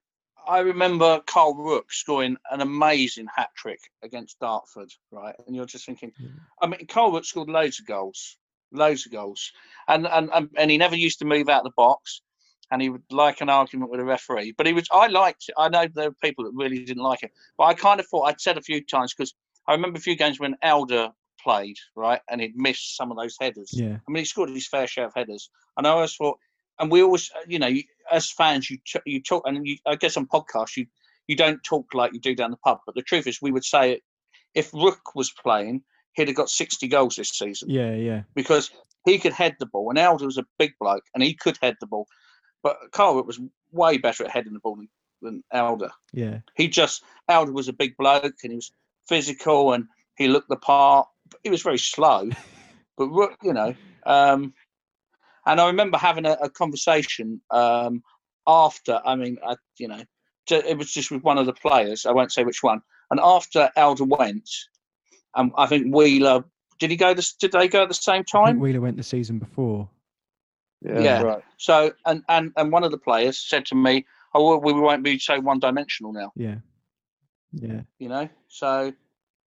[0.46, 5.34] I remember Carl Rook scoring an amazing hat trick against Dartford, right?
[5.48, 6.28] And you're just thinking, Yeah.
[6.62, 8.38] I mean, Carl Rook scored loads of goals,
[8.74, 9.50] loads of goals,
[9.88, 12.22] and and and, and he never used to move out of the box.
[12.72, 14.88] And he would like an argument with a referee, but he was.
[14.92, 15.46] I liked.
[15.50, 15.56] it.
[15.58, 18.24] I know there were people that really didn't like it, but I kind of thought
[18.24, 19.34] I'd said a few times because
[19.68, 21.10] I remember a few games when Elder
[21.44, 23.72] played, right, and he'd missed some of those headers.
[23.74, 23.98] Yeah.
[24.08, 25.50] I mean, he scored his fair share of headers.
[25.78, 26.38] And I always thought,
[26.80, 27.72] and we always, uh, you know,
[28.12, 30.86] as fans, you you talk, and you, I guess on podcasts, you
[31.28, 32.80] you don't talk like you do down the pub.
[32.86, 34.02] But the truth is, we would say
[34.56, 38.24] if Rook was playing, he'd have got 60 goals this season Yeah, yeah.
[38.36, 38.72] because
[39.06, 39.90] he could head the ball.
[39.90, 42.08] And Elder was a big bloke, and he could head the ball.
[42.64, 43.40] But Carl was
[43.72, 44.78] way better at heading the ball
[45.22, 45.90] than, Elder.
[46.14, 46.40] Yeah.
[46.56, 48.72] He just Elder was a big bloke, and he was
[49.08, 49.86] physical, and
[50.18, 51.08] he looked the part.
[51.44, 52.30] He was very slow,
[52.98, 53.10] but
[53.44, 53.74] you know.
[54.06, 54.54] Um,
[55.46, 58.04] and I remember having a, a conversation um,
[58.48, 59.00] after.
[59.06, 60.04] I mean, I, you know,
[60.50, 62.06] it was just with one of the players.
[62.06, 62.82] I won't say which one.
[63.10, 64.50] And after Elder went,
[65.36, 66.46] um, I think Wheeler
[66.82, 67.14] did he go?
[67.14, 68.60] This, did they go at the same I think time?
[68.60, 69.88] Wheeler went the season before.
[70.82, 71.22] Yeah, Yeah.
[71.22, 71.44] right.
[71.58, 75.04] So, and, and and one of the players said to me, oh, well, we won't
[75.04, 76.32] be so one dimensional now.
[76.36, 76.56] Yeah.
[77.54, 77.82] Yeah.
[78.00, 78.94] You know, so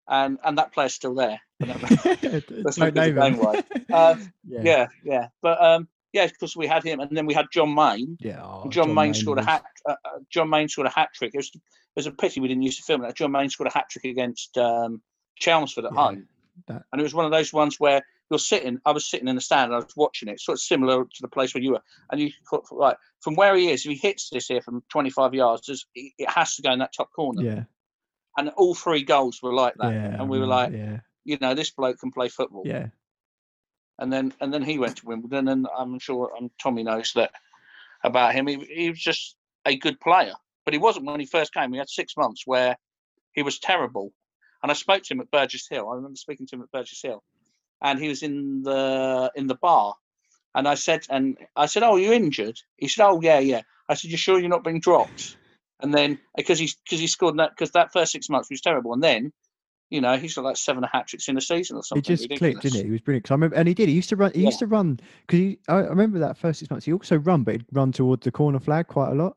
[0.08, 1.40] and and that player's still there.
[1.60, 3.40] Let's Don't look name him.
[3.94, 4.16] Uh,
[4.48, 4.62] yeah.
[4.64, 8.18] yeah, yeah, but um, yeah, because we had him, and then we had John Main.
[8.20, 8.42] Yeah.
[8.44, 9.64] oh, John, Main scored a hat.
[9.88, 11.32] Uh, uh, John Main scored a hat trick.
[11.34, 11.62] It was, it
[11.96, 13.02] was a pity we didn't use the film.
[13.02, 15.02] That John Main scored a hat trick against um,
[15.40, 16.28] Chelmsford at Yeah, home,
[16.68, 18.80] that- and it was one of those ones where you're sitting.
[18.86, 21.22] I was sitting in the stand and I was watching it, sort of similar to
[21.22, 23.98] the place where you were, and you thought, right from where he is, if he
[23.98, 27.42] hits this here from 25 yards, it has to go in that top corner.
[27.42, 27.64] Yeah.
[28.38, 30.22] And all three goals were like that, Yeah.
[30.22, 31.00] and we were mm, like, yeah.
[31.26, 32.64] you know, this bloke can play football.
[32.66, 32.88] Yeah.
[33.98, 37.32] and then and then he went to Wimbledon, and I'm sure um, Tommy knows that
[38.04, 38.48] about him.
[38.48, 41.74] He, he was just a good player, but he wasn't when he first came.
[41.74, 42.78] He had six months where
[43.34, 44.14] he was terrible,
[44.64, 45.90] and I spoke to him at Burgess Hill.
[45.90, 47.22] I remember speaking to him at Burgess Hill,
[47.82, 49.96] and he was in the in the bar,
[50.56, 53.94] and I said, and I said, "Oh, you injured?" He said, "Oh, yeah, yeah." I
[53.96, 55.38] said, "You sure you're not being dropped?"
[55.82, 58.94] And then because he because he scored that because that first six months was terrible,
[58.94, 59.32] and then.
[59.92, 62.04] You know, he's got like seven hat tricks in a season or It something.
[62.04, 62.76] just clicked, didn't ridiculous.
[62.76, 62.86] it?
[62.86, 63.26] He was brilliant.
[63.26, 63.90] 'Cause I remember, and he did.
[63.90, 64.32] He used to run.
[64.36, 64.46] He Yeah.
[64.46, 66.86] used to run because I, I remember that first six months.
[66.86, 69.36] He also run, but he'd run towards the corner flag quite a lot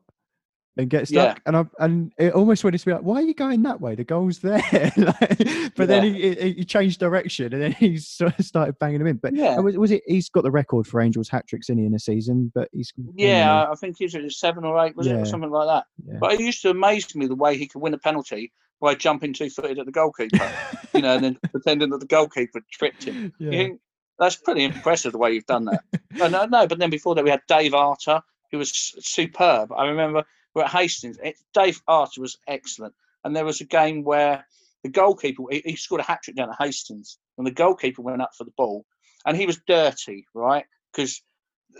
[0.77, 1.31] and get Yeah.
[1.33, 1.41] stuck.
[1.45, 3.95] And I and it almost wanted to be like, why are you going that way?
[3.95, 4.61] The goal's there.
[4.97, 8.99] like, but then he, he he changed direction and then he sort of started banging
[8.99, 9.17] them in.
[9.17, 9.59] But Yeah.
[9.59, 10.03] was, was it?
[10.07, 12.91] He's got the record for Angels hat tricks in he in a season, but he's
[13.15, 15.85] Yeah, I think he's at seven or eight, was it, or something like that.
[16.07, 16.17] yeah.
[16.19, 18.51] But it used to amaze me the way he could win a penalty
[18.81, 20.51] by jumping two footed at the goalkeeper,
[20.93, 23.31] you know, and then pretending that the goalkeeper tripped him.
[23.39, 23.79] Think
[24.19, 25.83] that's pretty impressive the way you've done that.
[26.15, 28.21] no, no, no, but then before that we had Dave Arter,
[28.51, 29.71] who was superb.
[29.71, 31.17] I remember were at Hastings.
[31.23, 32.93] It, Dave Arter was excellent,
[33.23, 34.45] and there was a game where
[34.83, 38.21] the goalkeeper he, he scored a hat trick down at Hastings, and the goalkeeper went
[38.21, 38.85] up for the ball,
[39.25, 40.65] and he was dirty, right?
[40.91, 41.21] Because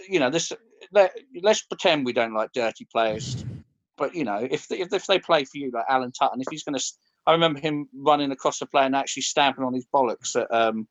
[0.10, 0.52] you know this.
[0.92, 3.46] Let, let's pretend we don't like dirty players,
[3.98, 6.64] but you know if they, if, they play for you like Alan Tutton, if he's
[6.64, 6.84] going to,
[7.26, 10.88] I remember him running across the play and actually stamping on his bollocks at um,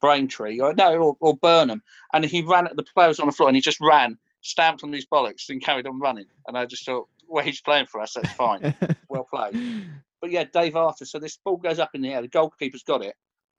[0.00, 3.48] Braintree or no or, or Burnham, and he ran at the players on the floor
[3.48, 6.26] and he just ran, stamped on his bollocks, and carried on running.
[6.46, 8.14] And I just thought, well, he's playing for us.
[8.14, 8.74] That's fine.
[9.08, 9.88] well played.
[10.20, 11.04] But yeah, Dave Arter.
[11.04, 12.22] So this ball goes up in the air.
[12.22, 13.14] The goalkeeper's got it,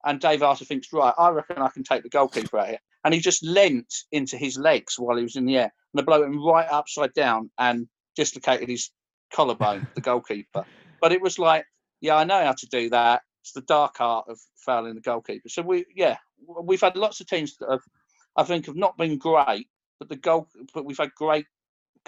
[0.06, 2.80] and Dave Arter thinks, right, I reckon I can take the goalkeeper out here.
[3.06, 6.04] And he just leant into his legs while he was in the air, and the
[6.04, 8.92] blow went right upside down and dislocated his
[9.32, 9.88] collarbone.
[9.96, 10.66] the goalkeeper.
[11.02, 11.66] But it was like,
[12.02, 13.22] yeah, I know how to do that.
[13.42, 15.48] It's the dark art of fouling the goalkeeper.
[15.48, 16.18] So we, yeah,
[16.62, 17.84] we've had lots of teams that have,
[18.36, 19.68] I think, have not been great,
[19.98, 21.46] but the goal, but we've had great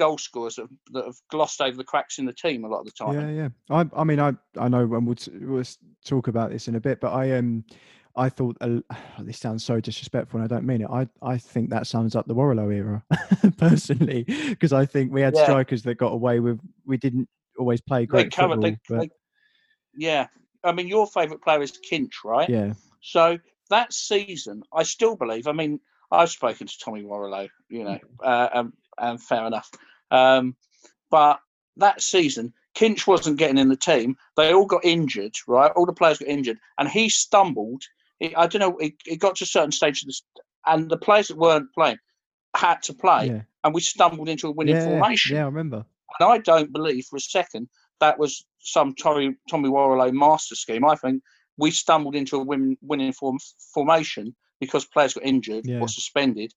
[0.02, 2.80] goal scorers that have, that have glossed over the cracks in the team a lot
[2.80, 3.14] of the time.
[3.14, 3.50] Yeah, yeah.
[3.70, 5.64] I, I mean, I, I know, and we'll, t- we'll
[6.04, 7.00] talk about this in a bit.
[7.00, 7.64] But I, um,
[8.16, 8.80] I thought uh,
[9.20, 10.90] this sounds so disrespectful, and I don't mean it.
[10.90, 13.04] I, I think that sums up the Warrilow era,
[13.58, 15.44] personally, because I think we had Yeah.
[15.44, 16.60] strikers that got away with.
[16.86, 17.30] We didn't
[17.60, 19.10] always play They great football, they, but they,
[19.96, 20.28] yeah.
[20.64, 22.50] I mean, your favourite player is Kinch, right?
[22.50, 23.38] yeah, So
[23.70, 25.48] that season, I still believe.
[25.48, 25.80] I mean,
[26.12, 29.72] I've spoken to Tommy Warrilow, you know, uh, um, and fair enough.
[30.12, 30.56] Um,
[31.10, 31.40] but
[31.78, 34.16] that season, Kinch wasn't getting in the team.
[34.38, 35.72] They all got injured, right?
[35.76, 37.82] All the players got injured, and he stumbled.
[38.20, 38.78] He, I don't know.
[38.78, 40.22] It, it got to a certain stage of this,
[40.66, 41.98] and the players that weren't playing
[42.56, 45.36] had to play, yeah, and we stumbled into a winning yeah, formation.
[45.36, 45.44] yeah.
[45.44, 45.86] I remember.
[46.20, 47.70] And I don't believe for a second
[48.02, 50.84] that was some Tommy, Tommy Warrilow master scheme.
[50.84, 51.24] I think
[51.58, 53.38] we stumbled into a win, winning form,
[53.74, 55.80] formation because players got injured Yeah.
[55.80, 56.54] or suspended.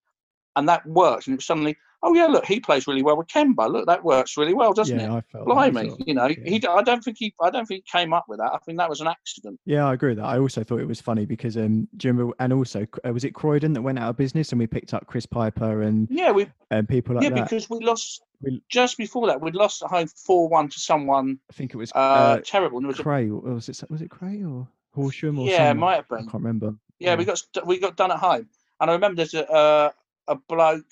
[0.57, 1.27] And that worked.
[1.27, 3.69] And it was suddenly, oh, yeah, look, he plays really well with Kemba.
[3.71, 5.17] Look, that works really well, doesn't yeah, it?
[5.17, 5.47] I felt.
[5.47, 6.37] that Blimey, of- you know, yeah.
[6.45, 6.65] he.
[6.67, 7.35] I don't think he.
[7.43, 8.53] I don't think he came up with that.
[8.53, 9.59] I think that was an accident.
[9.65, 10.27] Yeah, I agree with that.
[10.27, 12.35] I also thought it was funny because um, do you remember?
[12.39, 15.07] And also, uh, was it Croydon that went out of business, and we picked up
[15.07, 16.47] Chris Piper and Yeah, we.
[16.71, 17.45] and people like yeah, that.
[17.45, 19.41] because we lost We- just before that.
[19.41, 22.79] We'd lost at home four one to someone I think it was uh, uh, terrible.
[22.79, 23.29] And it was Cray.
[23.29, 23.83] Or was it?
[23.91, 25.49] Was it Cray or Horsham or?
[25.49, 26.19] yeah, it might have been.
[26.19, 26.75] I can't remember.
[27.01, 28.49] Yeah, we got we got done at home,
[28.81, 29.91] and I remember there's a uh,
[30.29, 30.85] a bloke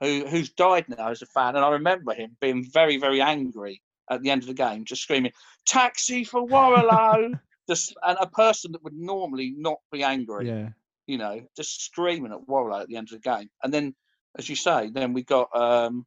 [0.00, 3.82] who who's died now as a fan, and I remember him being very very angry
[4.10, 5.32] at the end of the game, just screaming
[5.66, 10.68] "Taxi for Warrilow!" just and a person that would normally not be angry, Yeah,
[11.06, 13.94] you know, just screaming at Warrilow at the end of the game, and then,
[14.38, 16.06] as you say, then we got um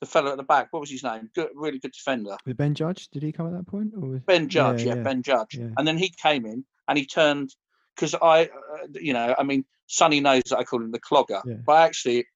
[0.00, 0.68] the fellow at the back.
[0.70, 1.30] What was his name?
[1.34, 2.36] Good, really good defender.
[2.46, 3.92] with Ben Judge, did he come at that point?
[3.94, 4.22] Or was...
[4.22, 5.56] Ben Judge, Yeah, yeah, yeah, Ben Judge.
[5.56, 5.68] yeah.
[5.76, 7.54] And then he came in and he turned
[7.94, 11.42] because I, uh, you know, I mean, Sonny knows that I call him the clogger,
[11.44, 11.54] Yeah.
[11.66, 12.26] but actually,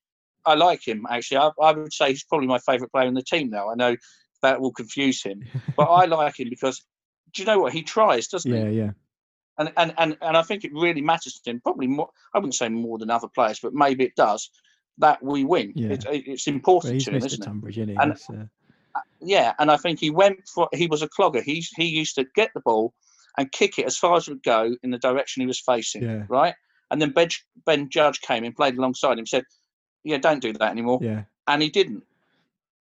[0.45, 1.07] I like him.
[1.09, 3.71] Actually, I, I would say he's probably my favourite player in the team now.
[3.71, 3.97] I know
[4.43, 5.43] that will confuse him,
[5.77, 6.85] but I like him because
[7.33, 8.77] do you know what he tries, doesn't yeah, he?
[8.79, 8.91] yeah, yeah.
[9.57, 11.61] And, and and and I think it really matters to him.
[11.61, 12.09] Probably more.
[12.35, 14.51] I wouldn't say more than other players, but maybe it does.
[14.99, 15.73] That we win.
[15.77, 15.91] Yeah.
[15.93, 17.27] It, it- it's Well, important he's to him, Mr.
[17.27, 17.47] isn't it?
[17.47, 17.97] Tonbridge, isn't he?
[17.97, 18.45] And- That's, uh,
[19.21, 21.43] yeah, and I think he went for he was a clogger.
[21.43, 22.95] He he used to get the ball
[23.39, 26.03] and kick it as far as it would go in the direction he was facing.
[26.03, 26.23] Yeah.
[26.29, 26.55] Right,
[26.91, 27.29] and then Ben,
[27.65, 29.27] ben Judge came and played alongside him.
[29.27, 29.45] Said,
[30.05, 31.25] "Yeah, don't do that anymore," Yeah.
[31.47, 32.05] and he didn't.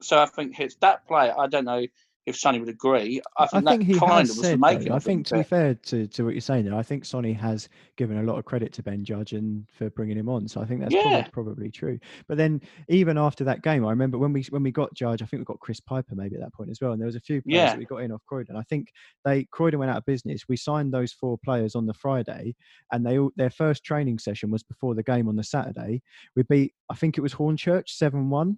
[0.02, 1.34] So I think his that player.
[1.38, 1.86] I don't know
[2.26, 3.22] if Sonny would agree.
[3.38, 4.60] I I think, think he kind has of was the said.
[4.60, 4.88] making.
[4.90, 7.34] Though, I think to be fair to, to what you're saying there, I think Sonny
[7.34, 7.68] has
[7.98, 10.48] given a lot of credit to Ben Judge and for bringing him on.
[10.48, 11.02] So I think that's Yeah.
[11.32, 12.00] probably, probably true.
[12.28, 15.26] But then even after that game, I remember when we when we got Judge, I
[15.26, 17.20] think we got Chris Piper maybe at that point as well, and there was a
[17.22, 17.70] few players Yeah.
[17.72, 18.56] that we got in off Croydon.
[18.56, 18.88] I think
[19.26, 20.44] they Croydon went out of business.
[20.48, 22.56] We signed those four players on the Friday,
[22.92, 26.02] and they all their first training session was before the game on the Saturday.
[26.36, 28.58] We beat I think it was Hornchurch seven one.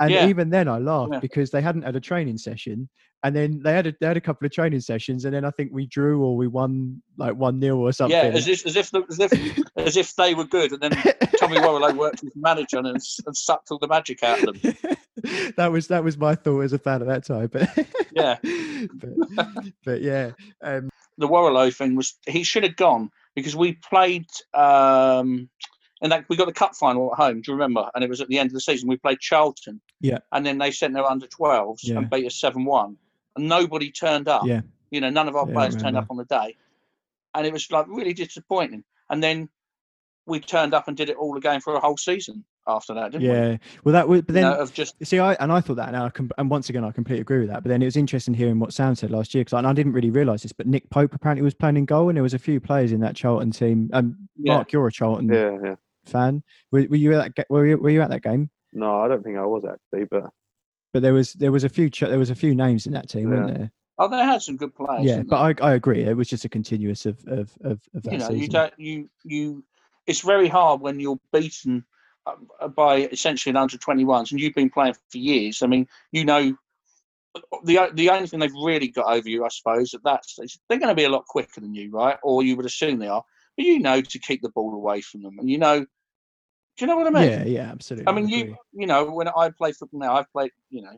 [0.00, 0.26] And Yeah.
[0.26, 1.20] even then, I laughed Yeah.
[1.20, 2.88] because they hadn't had a training session,
[3.24, 5.50] and then they had a, they had a couple of training sessions, and then I
[5.50, 8.16] think we drew or we won like one nil or something.
[8.16, 9.32] yeah, as if as if the, as if
[9.76, 10.92] as if they were good, and then
[11.38, 13.02] Tommy Warrilow worked as manager and, and
[13.36, 14.74] sucked all the magic out of them.
[15.56, 17.68] that was that was my thought as a fan at that time, but
[18.12, 18.36] Yeah.
[18.94, 19.44] but,
[19.84, 20.30] but yeah,
[20.62, 20.88] um,
[21.18, 25.50] the Warrilow thing was he should have gone because we played um
[26.00, 27.90] and that we got the cup final at home, do you remember?
[27.94, 28.88] And it was at the end of the season.
[28.88, 29.80] We played Charlton.
[30.00, 30.18] Yeah.
[30.32, 31.98] And then they sent their under twelves Yeah.
[31.98, 32.96] and beat us seven one.
[33.36, 34.46] And nobody turned up.
[34.46, 34.62] Yeah.
[34.90, 36.56] You know, none of our Yeah, players turned up on the day.
[37.34, 38.84] And it was like really disappointing.
[39.10, 39.48] And then
[40.26, 43.22] we turned up and did it all again for a whole season after that, didn't
[43.28, 43.34] we?
[43.34, 43.56] yeah.
[43.84, 45.88] Well, that was, but You then know, of just See, I and I thought that,
[45.88, 47.62] and, I, com- and once again, I completely agree with that.
[47.62, 49.92] But then it was interesting hearing what Sam said last year because I, I didn't
[49.92, 52.38] really realise this, but Nick Pope apparently was playing in goal, and there was a
[52.38, 53.88] few players in that Charlton team.
[53.92, 54.54] Um, yeah.
[54.56, 55.74] Mark, you're a Charlton Yeah, yeah.
[56.04, 56.42] fan.
[56.72, 57.46] Were, were you at that?
[57.48, 58.50] Were you, were you at that game?
[58.72, 60.30] No, I don't think I was actually, but
[60.92, 63.08] But there was there was a few ch- there was a few names in that
[63.08, 63.70] team, weren't there?
[63.98, 65.04] Oh, they had some good players.
[65.04, 66.02] Yeah, but I, I agree.
[66.04, 68.40] It was just a continuous of of of, of that you know, season.
[68.40, 69.64] you don't you you.
[70.06, 71.84] It's very hard when you're beaten
[72.26, 75.62] uh, by essentially an under 21s, and you've been playing for years.
[75.62, 76.56] I mean, you know,
[77.64, 80.78] the the only thing they've really got over you, I suppose, at that stage, they're
[80.78, 82.16] going to be a lot quicker than you, right?
[82.22, 83.24] Or you would assume they are.
[83.56, 85.86] But you know to keep the ball away from them, and you know,
[86.78, 87.28] do you know what I mean?
[87.28, 88.06] yeah, yeah, absolutely.
[88.06, 90.52] I mean, you you know, when I play football now, I've played.
[90.70, 90.96] You know,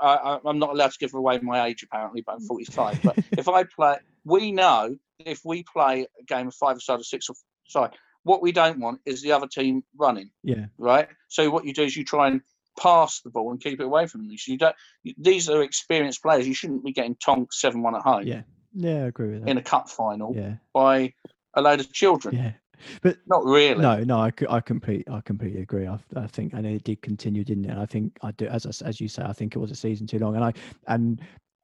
[0.00, 3.02] I, I, I'm not allowed to give away my age apparently, but I'm 45.
[3.02, 7.04] but if I play, we know if we play a game of five side or
[7.04, 7.34] six or
[7.68, 7.90] side,
[8.22, 11.08] what we don't want is the other team running, yeah, right?
[11.28, 12.40] So what you do is you try and
[12.80, 14.38] pass the ball and keep it away from them.
[14.38, 14.76] So you don't.
[15.18, 16.48] These are experienced players.
[16.48, 18.42] You shouldn't be getting tonked seven one at home Yeah.
[18.72, 19.50] yeah, I agree with that.
[19.50, 21.12] in a cup final yeah, by
[21.52, 22.34] a load of children.
[22.34, 22.52] yeah.
[23.02, 23.80] But Not really.
[23.80, 25.86] No, no, I, I complete, I completely agree.
[25.86, 27.70] I, I think, and it did continue, didn't it?
[27.70, 30.06] And I think I do, as as you say, I think it was a season
[30.06, 30.52] too long, and I,
[30.86, 31.20] and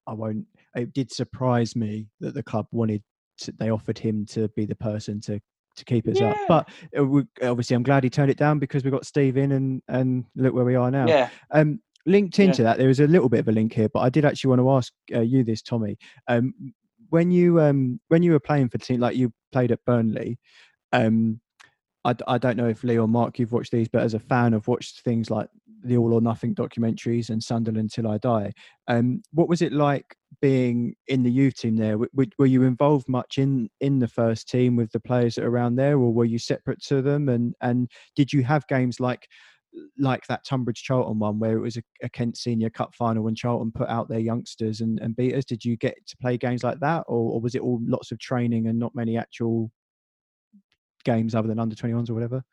[0.06, 0.46] I won't.
[0.74, 3.02] It did surprise me that the club wanted,
[3.38, 5.40] to, they offered him to be the person to
[5.76, 6.36] to keep us up.
[6.48, 9.52] But uh, we, obviously, I'm glad he turned it down because we got Steve in,
[9.52, 11.08] and and look where we are now.
[11.08, 11.28] Yeah.
[11.50, 12.46] Um, linked Yeah.
[12.46, 14.50] into that, there is a little bit of a link here, but I did actually
[14.50, 15.96] want to ask uh, you this, Tommy.
[16.28, 16.54] Um,
[17.10, 20.38] when you um when you were playing for the team, like you played at Burnley,
[20.94, 21.40] um,
[22.04, 24.54] I, I don't know if Lee or Mark you've watched these, but as a fan,
[24.54, 25.48] I've watched things like
[25.82, 28.52] the All or Nothing documentaries and Sunderland Till I Die.
[28.88, 31.98] Um, what was it like being in the youth team there?
[31.98, 35.76] Were you involved much in in the first team with the players that are around
[35.76, 37.28] there, or were you separate to them?
[37.28, 39.26] And and did you have games like
[39.98, 43.34] like that Tonbridge Charlton one where it was a, a Kent Senior Cup final when
[43.34, 45.44] Charlton put out their youngsters and, and beat us?
[45.44, 48.18] Did you get to play games like that, or, or was it all lots of
[48.18, 49.70] training and not many actual
[51.04, 52.44] games other than under 21s or whatever?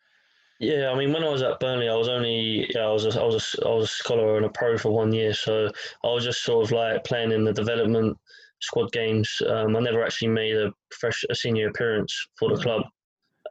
[0.60, 3.20] Yeah, I mean, when I was at Burnley, I was only yeah, I was a,
[3.20, 5.72] I was a, I was a scholar and a pro for one year, so
[6.04, 8.16] I was just sort of like playing in the development
[8.60, 9.42] squad games.
[9.48, 12.84] Um, I never actually made a fresh a senior appearance for the club.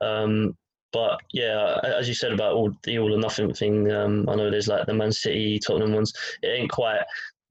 [0.01, 0.57] Um,
[0.93, 4.49] but yeah, as you said about all the all or nothing thing, um, I know
[4.49, 6.13] there's like the Man City, Tottenham ones.
[6.43, 7.01] It ain't quite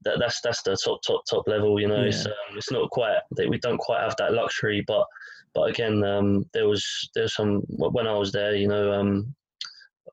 [0.04, 0.20] that.
[0.20, 1.80] That's that's the top top top level.
[1.82, 2.32] You know, it's Yeah.
[2.32, 5.06] um, it's not quite we don't quite have that luxury, but
[5.54, 9.36] but again, um, there was there's some when I was there, you know, um,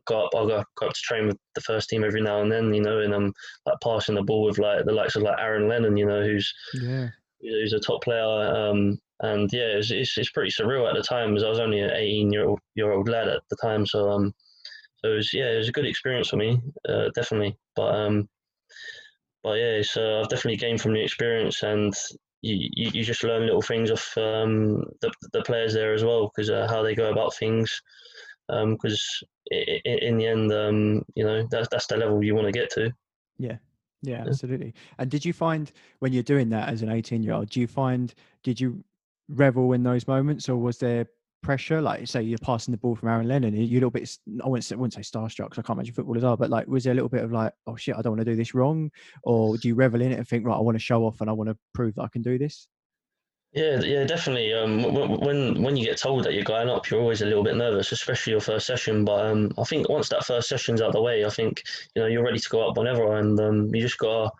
[0.06, 2.72] got I got, got up to train with the first team every now and then,
[2.72, 3.32] you know, and I'm
[3.66, 6.52] like passing the ball with like the likes of like Aaron Lennon, you know, who's
[6.74, 7.08] Yeah.
[7.40, 8.22] who's a top player.
[8.22, 11.80] Um, and yeah, it's, it's it's pretty surreal at the time, as I was only
[11.80, 13.86] an 18 year old year old lad at the time.
[13.86, 14.34] So um,
[14.98, 17.56] so it was yeah, it was a good experience for me, uh, definitely.
[17.74, 18.28] But um,
[19.42, 21.94] but yeah, so I've definitely gained from the experience, and
[22.42, 26.30] you, you, you just learn little things off um, the the players there as well,
[26.34, 27.70] because uh, how they go about things.
[28.48, 29.02] Because
[29.50, 32.92] in the end, um, you know, that's that's the level you want to get to.
[33.38, 33.56] Yeah,
[34.02, 34.24] Yeah.
[34.26, 34.74] absolutely.
[34.98, 37.66] And did you find when you're doing that as an 18 year old, do you
[37.66, 38.84] find, did you
[39.28, 41.06] revel in those moments or was there
[41.42, 41.80] pressure?
[41.80, 44.10] Like, say you're passing the ball from Aaron Lennon, you're a little bit.
[44.44, 46.84] I wouldn't say, wouldn't say starstruck 'cause I can't imagine footballers are, but like, was
[46.84, 48.90] there a little bit of like, oh shit, I don't want to do this wrong,
[49.22, 51.30] or do you revel in it and think, right, I want to show off and
[51.30, 52.68] I want to prove that I can do this?
[53.52, 54.52] Yeah, yeah, definitely.
[54.52, 54.82] Um,
[55.20, 57.90] when when you get told that you're going up, you're always a little bit nervous,
[57.90, 59.02] especially your first session.
[59.04, 61.62] But um, I think once that first session's out the way, I think
[61.94, 64.30] you know you're ready to go up whenever, and um, you just gotta,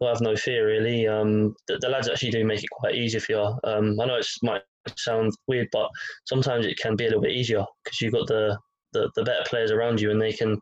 [0.00, 1.06] gotta have no fear really.
[1.06, 3.58] Um, the, the lads actually do make it quite easy for you.
[3.64, 4.62] Um, I know it might
[4.96, 5.88] sound weird, but
[6.24, 8.58] sometimes it can be a little bit easier because you've got the,
[8.92, 10.58] the the better players around you, and they can,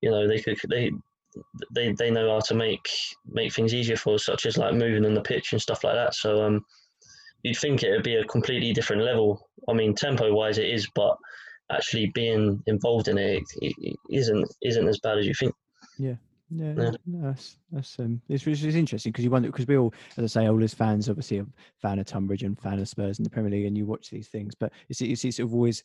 [0.00, 0.90] you know, they could they.
[1.74, 2.88] They, they know how to make
[3.26, 5.92] make things easier for us, such as like moving on the pitch and stuff like
[5.92, 6.14] that.
[6.14, 6.64] So um,
[7.42, 9.46] you'd think it would be a completely different level.
[9.68, 11.14] I mean, tempo wise, it is, but
[11.70, 15.54] actually being involved in it, it, it isn't isn't as bad as you think.
[15.98, 16.14] Yeah,
[16.48, 16.92] Yeah.
[17.06, 20.36] no, that's that's um, it's, it's, it's interesting because you wonder because we all, as
[20.36, 21.46] I say, all as fans, obviously a
[21.82, 24.28] fan of Tonbridge and fan of Spurs in the Premier League, and you watch these
[24.28, 25.82] things, but it's it's, it's sort of always,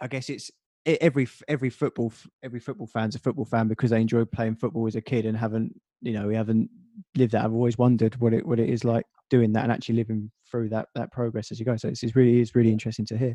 [0.00, 0.50] I guess it's
[0.86, 4.96] every every football every football fan's a football fan because they enjoyed playing football as
[4.96, 6.68] a kid and haven't you know we haven't
[7.16, 7.44] lived that.
[7.44, 10.68] I've always wondered what it what it is like doing that and actually living through
[10.68, 11.76] that that progress as you go.
[11.76, 13.34] So it's, it's really is really interesting to hear.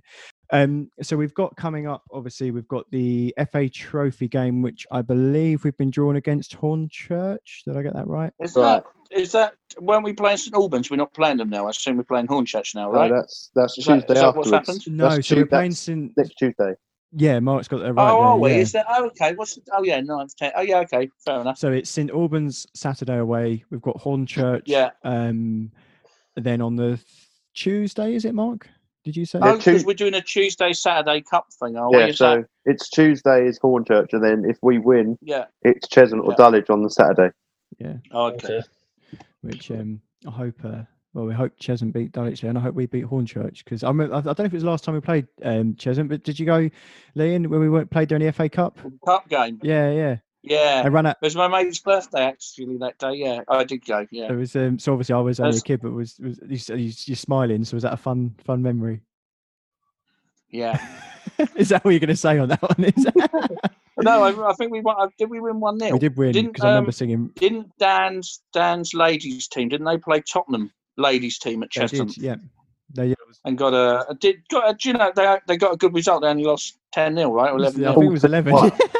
[0.51, 5.01] Um, so we've got coming up, obviously, we've got the FA Trophy game, which I
[5.01, 7.63] believe we've been drawn against Hornchurch.
[7.65, 8.33] Did I get that right?
[8.39, 8.83] Is Right.
[8.83, 10.89] that is that when we play St Albans?
[10.91, 11.65] We're not playing them now.
[11.67, 13.09] I assume we're playing Hornchurch now, right?
[13.09, 13.21] No, right?
[13.21, 14.81] that's that's Is that- Tuesday is That what's happened?
[14.87, 16.73] No, that's so we're playing St next Tuesday.
[17.11, 18.11] Yeah, Mark's got that right.
[18.11, 18.51] oh, are we?
[18.51, 18.57] yeah.
[18.57, 19.33] Is that oh, okay?
[19.33, 20.51] What's the, oh yeah, ninth, ten.
[20.55, 21.57] Oh yeah, okay, fair enough.
[21.57, 23.63] So it's St Albans Saturday away.
[23.71, 24.63] We've got Hornchurch.
[24.67, 24.91] Yeah.
[25.03, 25.71] Um,
[26.35, 27.05] then on the th-
[27.55, 28.69] Tuesday, is it Mark?
[29.05, 29.39] Did you say?
[29.41, 31.97] Oh, Tu- because we're doing a Tuesday Saturday Cup thing, are we?
[31.97, 35.45] Yeah, Is so that- it's Tuesday is Hornchurch, and then if we win, yeah.
[35.61, 36.35] it's Cheshunt or Yeah.
[36.37, 37.33] Dulwich on the Saturday.
[37.79, 37.93] yeah.
[38.11, 38.57] Oh, okay.
[38.57, 38.67] Okay.
[39.41, 40.55] Which um, I hope.
[40.63, 40.81] Uh,
[41.13, 44.13] well, we hope Cheshunt beat Dulwich and I hope we beat Hornchurch because I, remember-
[44.13, 46.23] I I don't know if it was the last time we played um, Cheshunt, but
[46.23, 46.69] did you go,
[47.15, 48.77] Leon, when we went played during the FA Cup?
[49.03, 49.59] Cup game.
[49.63, 50.17] Yeah, yeah.
[50.41, 50.81] Yeah.
[50.83, 51.17] I It ran out.
[51.21, 53.13] It was my mate's birthday actually that day.
[53.13, 54.05] Yeah, I did go.
[54.11, 54.31] Yeah.
[54.31, 57.15] It was um, so obviously I was only a kid, but was was you, you're
[57.15, 57.63] smiling.
[57.63, 59.01] So was that a fun fun memory?
[60.49, 60.79] Yeah.
[61.55, 62.83] Is that what you're going to say on that one?
[62.83, 63.07] Is
[63.99, 65.09] no, I, I think we won.
[65.17, 67.31] Did we win one 0 we did win Didn't, because I remember um, singing.
[67.35, 69.69] Didn't Dan's Dan's ladies team?
[69.69, 72.35] Didn't they play Tottenham ladies team at Cheshunt yeah.
[72.93, 75.73] They, yeah, was- and got a, did got a, do you know they they got
[75.73, 76.23] a good result.
[76.23, 77.51] They only lost ten 0 right?
[77.51, 78.53] Or it was- eleven I think it was eleven.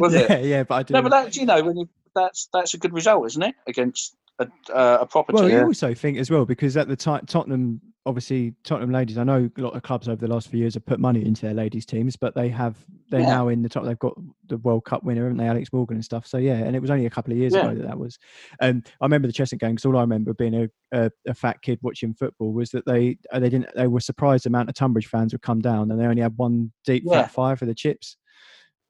[0.00, 0.44] Was yeah, it?
[0.44, 0.94] yeah, but I do.
[0.94, 3.54] No, but that you know when you that's that's a good result, isn't it?
[3.66, 5.52] Against a uh, a proper well, team.
[5.58, 9.18] you also think as well because at the time Tottenham, obviously Tottenham ladies.
[9.18, 11.42] I know a lot of clubs over the last few years have put money into
[11.42, 12.76] their ladies teams, but they have
[13.10, 13.26] they're Yeah.
[13.28, 13.84] now in the top.
[13.84, 14.14] They've got
[14.48, 16.26] the World Cup winner, haven't they, Alex Morgan and stuff.
[16.26, 17.66] So yeah, and it was only a couple of years Yeah.
[17.66, 18.18] ago that that was.
[18.60, 21.60] Um, I remember the Cheshunt game because all I remember being a, a, a fat
[21.62, 25.08] kid watching football was that they they didn't they were surprised the amount of Tonbridge
[25.08, 27.22] fans would come down and they only had one deep Yeah.
[27.22, 28.16] fat fire for the chips.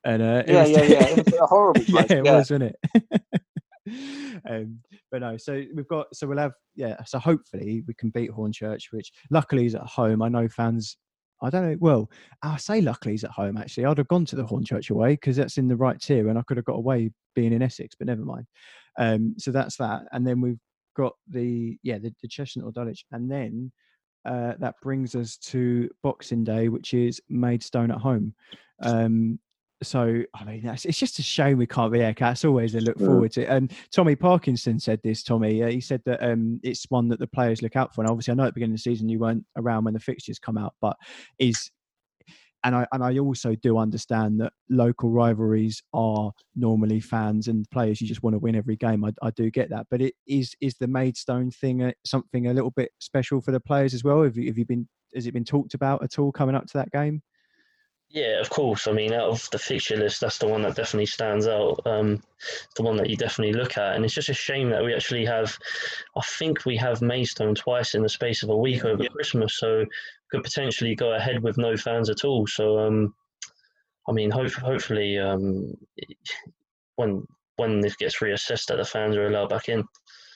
[0.09, 1.07] And uh, it yeah, was- yeah, yeah.
[1.07, 2.37] It was a horrible yeah, it yeah.
[2.37, 3.31] was, wasn't it?
[4.49, 4.79] um,
[5.11, 6.97] but no, so we've got, so we'll have, yeah.
[7.05, 10.23] So hopefully we can beat Hornchurch, which luckily is at home.
[10.23, 10.97] I know fans.
[11.43, 11.77] I don't know.
[11.79, 12.11] Well,
[12.43, 13.59] I say luckily he's at home.
[13.59, 16.39] Actually, I'd have gone to the Hornchurch away because that's in the right tier, and
[16.39, 17.95] I could have got away being in Essex.
[17.95, 18.47] But never mind.
[18.99, 20.59] Um, so that's that, and then we've
[20.97, 23.71] got the yeah the, the Cheshunt or Dulwich, and then
[24.25, 28.35] uh, that brings us to Boxing Day, which is Maidstone at home.
[28.83, 29.39] Um,
[29.83, 32.15] so I mean, that's, it's just a shame we can't be there.
[32.19, 33.07] That's always a look Yeah.
[33.07, 33.45] forward to.
[33.51, 35.23] And Tommy Parkinson said this.
[35.23, 38.03] Tommy, uh, he said that um, it's one that the players look out for.
[38.03, 40.01] And obviously, I know at the beginning of the season you weren't around when the
[40.01, 40.97] fixtures come out, but
[41.39, 41.71] is
[42.65, 48.01] and I and I also do understand that local rivalries are normally fans and players.
[48.01, 49.05] You just want to win every game.
[49.05, 52.53] I, I do get that, but it is is the Maidstone thing uh, something a
[52.53, 54.23] little bit special for the players as well.
[54.23, 56.79] Have you, have you been has it been talked about at all coming up to
[56.79, 57.23] that game?
[58.11, 58.87] Yeah, of course.
[58.87, 61.81] I mean, out of the fixture list, that's the one that definitely stands out.
[61.85, 62.23] Um,
[62.77, 65.27] the one that you definitely look at, and it's just a shame that we actually
[65.27, 65.57] have.
[66.17, 69.85] I think we have Maidstone twice in the space of a week over Christmas, so
[70.31, 72.47] could potentially go ahead with no fans at all.
[72.47, 73.15] So, um,
[74.09, 75.75] I mean, hope, hopefully, um,
[76.97, 79.85] when when this gets reassessed, that the fans are allowed back in,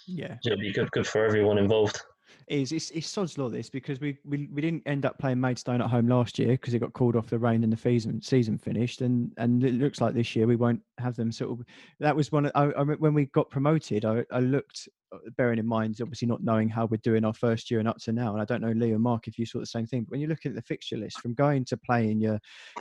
[0.06, 2.02] Yeah, it'll be good good for everyone involved.
[2.48, 5.80] Is it's, it's sod's law this because we, we we didn't end up playing Maidstone
[5.80, 8.58] at home last year because it got called off the rain and the season season
[8.58, 11.66] finished and and it looks like this year we won't have them sort of
[12.00, 15.58] that was one of, I, I when we got promoted I, I looked uh, bearing
[15.58, 18.32] in mind obviously not knowing how we're doing our first year and up to now
[18.32, 20.20] and I don't know Lee and Mark if you saw the same thing but when
[20.20, 22.38] you're looking at the fixture list from going to playing your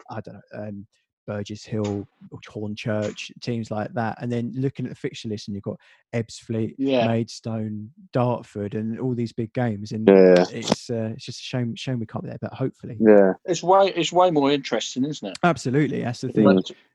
[0.09, 0.88] I don't know um,
[1.28, 2.08] Burgess Hill,
[2.50, 4.18] Hornchurch, teams like that.
[4.22, 5.80] And then looking at the fixture list, and you've got
[6.14, 7.08] Ebbsfleet, Yeah.
[7.08, 9.92] Maidstone, Dartford, and all these big games.
[9.92, 12.98] And Yeah, it's uh, it's just a shame shame we can't be there, but hopefully,
[13.00, 15.38] yeah, It's way it's way more interesting, isn't it?
[15.44, 16.44] absolutely, that's the thing.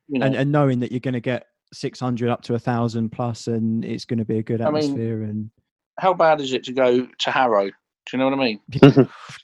[0.09, 3.11] You know, And and knowing that you're going to get 600 up to a thousand
[3.11, 5.22] plus, and it's going to be a good I mean, atmosphere.
[5.22, 5.51] and
[5.99, 7.66] how bad is it to go to Harrow?
[7.66, 7.72] Do
[8.12, 8.61] you know what I mean?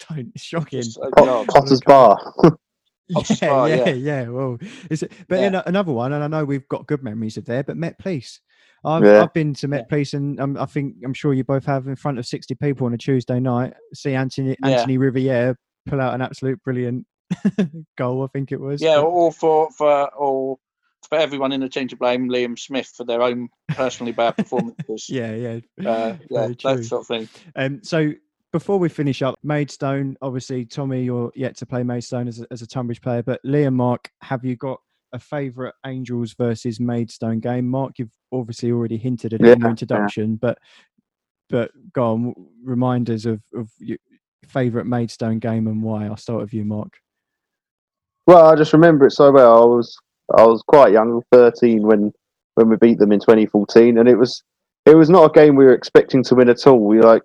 [0.09, 0.83] don't it's shocking.
[0.83, 2.35] Just, Potter's Bar.
[3.43, 3.93] Yeah, yeah, yeah.
[3.93, 4.29] yeah.
[4.29, 4.59] Well,
[4.91, 5.13] is it?
[5.29, 5.47] But Yeah.
[5.47, 8.41] ano- another one, and I know we've got good memories of there, but Met Police.
[8.85, 9.23] I've, Yeah.
[9.23, 11.97] I've been to Met Police, and um, I think I'm sure you both have in
[11.97, 13.75] front of 60 people on a Tuesday night.
[13.95, 14.57] See Anthony.
[14.63, 17.07] Anthony Riviere pull out an absolute brilliant
[17.99, 18.25] goal.
[18.25, 18.81] I think it was.
[18.83, 20.59] Yeah, or for for or
[21.09, 25.07] for everyone in the team to blame Liam Smith for their own personally bad performances.
[25.09, 25.61] yeah, yeah.
[25.89, 27.29] uh, yeah, that sort of thing.
[27.57, 28.13] Um, so
[28.53, 32.63] before we finish up, Maidstone, obviously, Tommy, you're yet to play Maidstone as a, as
[32.63, 34.79] a Tonbridge player, but Liam, Mark, have you got
[35.13, 37.69] a favourite Angels versus Maidstone game?
[37.69, 39.71] Mark, you've obviously already hinted at it in Yeah, your yeah.
[39.71, 40.59] introduction, but
[41.49, 42.35] but go on,
[42.65, 43.99] reminders of, of your
[44.47, 46.07] favourite Maidstone game and why.
[46.07, 46.99] I'll start with you, Mark.
[48.27, 49.63] Well, I just remember it so well.
[49.63, 49.97] I was
[50.37, 52.13] I was quite young, thirteen when
[52.55, 54.43] when we beat them in 2014, and it was
[54.87, 56.81] it was not a game we were expecting to win at all.
[56.81, 57.23] We like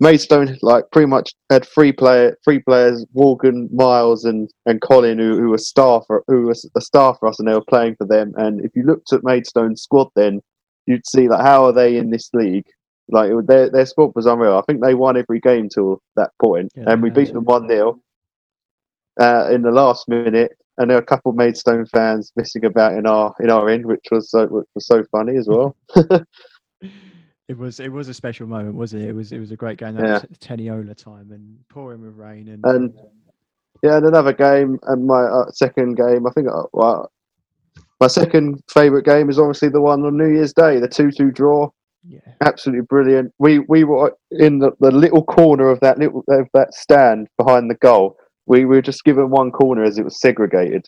[0.00, 5.36] Maidstone like pretty much had three player three players, Morgan, Miles, and and Colin, who
[5.38, 8.06] who were star for who was a star for us, and they were playing for
[8.06, 8.32] them.
[8.36, 10.40] And if you looked at Maidstone's squad, then
[10.86, 12.66] you'd see like how are they in this league?
[13.10, 14.58] Like it their their squad was unreal.
[14.58, 17.68] I think they won every game till that point, Yeah, and we beat them one
[17.68, 18.00] 0
[19.20, 22.92] uh, in the last minute, and there were a couple of Maidstone fans missing about
[22.92, 25.76] in our in our end, which was so which was so funny as well.
[27.48, 29.08] It was it was a special moment, wasn't it?
[29.08, 29.94] It was it was a great game.
[29.94, 30.20] That Yeah.
[30.28, 32.94] was Teniola time and pouring with rain and, And
[33.82, 37.10] yeah, and another game, and my uh, second game, I think, uh, well,
[38.00, 41.70] my second favourite game is obviously the one on New Year's Day, the two-two draw.
[42.04, 43.32] yeah, Absolutely brilliant.
[43.38, 47.70] We we were in the, the little corner of that little of that stand behind
[47.70, 48.16] the goal.
[48.46, 50.86] We were just given one corner as it was segregated.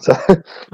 [0.00, 0.14] So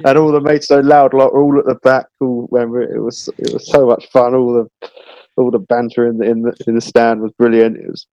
[0.04, 2.06] and all the mates so loud, like all at the back.
[2.20, 4.34] All when we- it was it was so much fun.
[4.34, 4.90] All the
[5.36, 7.76] all the banter in the in the in the stand was brilliant.
[7.76, 8.06] It was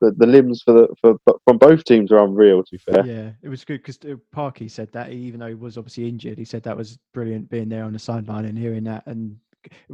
[0.00, 2.62] the, the limbs for the for from both teams are unreal.
[2.62, 3.98] To be fair, Yeah, it was good because
[4.32, 7.68] Parky said that, even though he was obviously injured, he said that was brilliant being
[7.68, 9.04] there on the sideline and hearing that.
[9.06, 9.38] And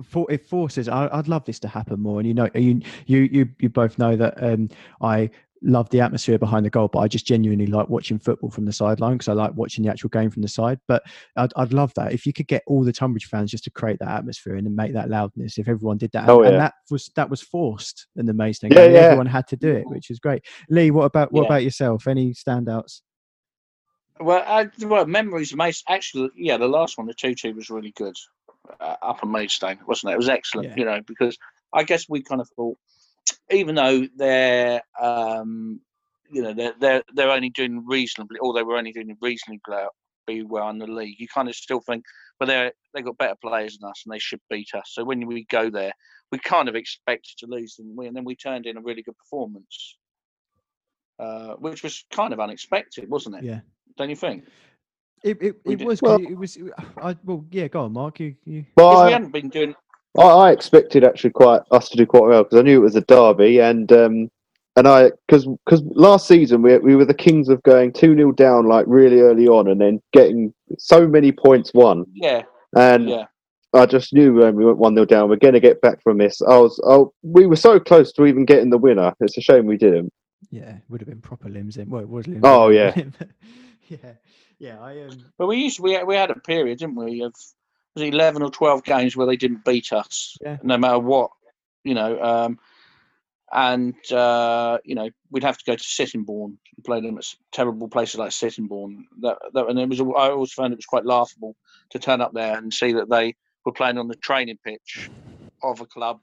[0.05, 2.20] for, it forces, I, I'd love this to happen more.
[2.20, 4.68] And you know, you you you, you both know that um,
[5.01, 5.30] I
[5.62, 8.72] love the atmosphere behind the goal, but I just genuinely like watching football from the
[8.72, 10.78] sideline because I like watching the actual game from the side.
[10.88, 11.02] But
[11.36, 13.98] I'd, I'd love that if you could get all the Tonbridge fans just to create
[14.00, 15.58] that atmosphere and then make that loudness.
[15.58, 18.72] If everyone did that, Oh, and, and that was that was forced in the Maidstone
[18.72, 18.94] Yeah, game.
[18.94, 19.00] yeah.
[19.00, 20.44] Everyone had to do it, which is great.
[20.68, 21.46] Lee, what about what Yeah.
[21.46, 22.06] about yourself?
[22.06, 23.02] Any standouts?
[24.20, 25.82] Well, I, well, memories of Mace.
[25.88, 28.14] Actually, yeah, the last one, the two-two, was really good.
[28.80, 30.14] Uh, up in Maidstone, wasn't it?
[30.14, 30.68] It was excellent.
[30.68, 30.74] Yeah.
[30.76, 31.36] You know, because
[31.72, 32.78] I guess we kind of thought,
[33.53, 35.80] even though they're, um,
[36.30, 39.90] you know, they're they're they're only doing reasonably, or they were only doing reasonably well,
[40.26, 41.16] be well in the league.
[41.18, 42.05] You kind of still think,
[42.38, 44.90] but they're they've got better players than us, and they should beat us.
[44.92, 45.92] So when we go there,
[46.30, 48.07] we kind of expected to lose, didn't we?
[48.07, 49.96] And then we turned in a really good performance,
[51.18, 53.44] uh, which was kind of unexpected, wasn't it?
[53.44, 53.61] Yeah.
[53.96, 54.44] Don't you think?
[55.22, 56.59] It it, We it did- was 'cause Well- it was
[56.96, 59.74] I well yeah go on Mark you, you Because but we hadn't been doing.
[60.18, 62.96] I, I expected actually quite us to do quite well because I knew it was
[62.96, 64.30] a derby and um
[64.76, 68.32] and I because because last season we we were the kings of going two 0
[68.32, 72.42] down like really early on and then getting so many points won Yeah,
[72.76, 73.26] and yeah.
[73.74, 76.18] I just knew when we went one 0 down we're going to get back from
[76.18, 76.40] this.
[76.42, 79.12] I was oh we were so close to even getting the winner.
[79.20, 80.10] It's a shame we didn't.
[80.50, 82.94] yeah would have been proper limbs in well it was limbs Oh, in, yeah.
[83.88, 84.12] yeah
[84.58, 87.34] yeah I um But we used we we had a period, didn't we, of
[87.95, 90.59] was it eleven or twelve games where they didn't beat us, Yeah.
[90.62, 91.30] no matter what,
[91.84, 92.20] you know.
[92.22, 92.59] Um,
[93.55, 97.88] and uh, you know we'd have to go to Sittingbourne and play them at terrible
[97.88, 99.05] places like Sittingbourne.
[99.20, 101.55] That, that and it was I always found it was quite laughable
[101.90, 103.34] to turn up there and see that they
[103.64, 105.11] were playing on the training pitch
[105.62, 106.20] of a club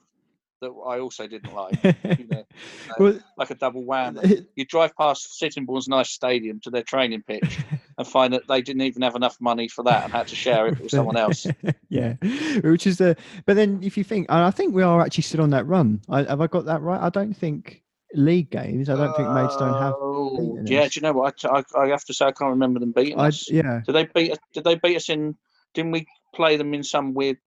[0.61, 2.39] that I also didn't like, you know,
[2.89, 4.45] uh, well, like a double whammy.
[4.55, 7.59] You drive past Sittingbourne's nice stadium to their training pitch
[7.97, 10.67] and find that they didn't even have enough money for that and had to share
[10.67, 11.47] it with someone else.
[11.89, 12.13] yeah,
[12.61, 13.15] which is the.
[13.45, 16.01] But then, if you think, and I think we are actually still on that run.
[16.09, 17.01] I, have I got that right?
[17.01, 17.83] I don't think
[18.13, 18.89] league games.
[18.89, 19.93] I don't think Maidstone have.
[19.97, 20.93] Oh, yeah, us.
[20.93, 21.43] do you know what?
[21.45, 23.49] I, I, I have to say I can't remember them beating I, us.
[23.49, 24.37] yeah, Did they beat us?
[24.53, 25.35] Did they beat us in?
[25.73, 27.37] Didn't we play them in some weird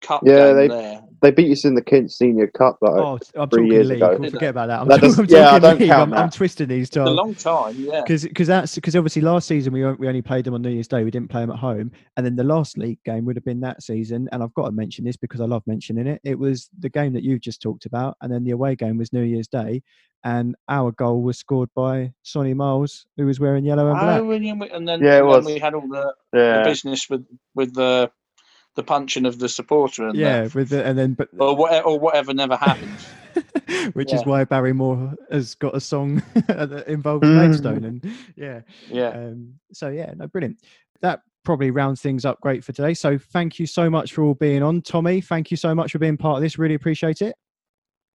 [0.00, 1.02] cup Yeah, game they- there.
[1.20, 2.78] They beat us in the Kent Senior Cup.
[2.80, 3.96] Like, Oh, I'm three talking years league.
[3.96, 4.16] ago.
[4.20, 4.82] We'll forget about that.
[4.82, 5.88] I'm, That talking, does- I'm yeah, I don't league.
[5.90, 8.02] count I'm, I'm twisting these It's a long time, yeah.
[8.02, 10.86] because because that's because obviously last season we we only played them on New Year's
[10.86, 11.02] Day.
[11.02, 13.58] We didn't play them at home, and then the last league game would have been
[13.62, 14.28] that season.
[14.30, 16.20] And I've got to mention this because I love mentioning it.
[16.22, 19.12] It was the game that you've just talked about, and then the away game was
[19.12, 19.82] New Year's Day,
[20.22, 24.20] and our goal was scored by Sonny Miles, who was wearing yellow and oh, black.
[24.20, 24.30] Oh,
[24.76, 25.46] and, then, Yeah, it and was.
[25.46, 27.26] we had all the, the business with
[27.56, 28.08] with the
[28.78, 31.84] the punching of the supporter and yeah, the, with the, and then but or whatever,
[31.88, 33.08] or whatever never happens.
[33.94, 37.48] which is why Barry Moore has got a song that involves Mm.
[37.48, 38.60] Maidstone, and yeah.
[38.88, 39.08] Yeah.
[39.08, 40.60] Um, so yeah, no, brilliant.
[41.00, 42.94] That probably rounds things up great for today.
[42.94, 45.20] So thank you so much for all being on, Tommy.
[45.20, 46.56] Thank you so much for being part of this.
[46.56, 47.34] Really appreciate it.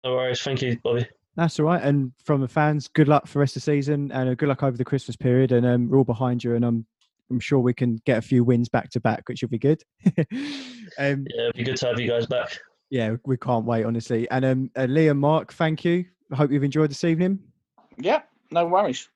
[0.02, 0.40] No worries.
[0.40, 1.06] Thank you, Bobby.
[1.36, 1.82] That's all right.
[1.82, 4.48] And from the fans, good luck for the rest of the season and uh, good
[4.48, 5.52] luck over the Christmas period.
[5.52, 6.54] And um, we're all behind you.
[6.54, 6.86] And I'm
[7.30, 9.82] I'm sure we can get a few wins back to back, which will be good.
[10.06, 10.16] um,
[10.98, 12.58] Yeah, it'd be good to have you guys back.
[12.90, 14.28] yeah, we can't wait, honestly.
[14.30, 16.04] And um, uh, Lee and Mark, thank you.
[16.32, 17.38] I hope you've enjoyed this evening.
[17.98, 19.08] Yeah, no worries.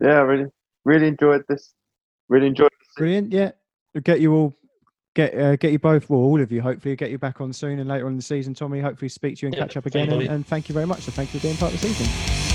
[0.00, 0.20] yeah.
[0.20, 0.46] Really,
[0.84, 1.74] really enjoyed this.
[2.28, 2.70] Really enjoyed.
[2.96, 3.32] Brilliant.
[3.32, 3.52] Yeah,
[3.94, 4.56] we'll get you all.
[5.14, 6.60] Get uh, get you both, well, all of you.
[6.60, 8.52] Hopefully, get you back on soon and later on in the season.
[8.52, 10.10] Tommy, hopefully, speak to you and Yeah, catch up again.
[10.10, 11.02] And, and thank you very much.
[11.02, 12.45] So, thank you for being part of the season.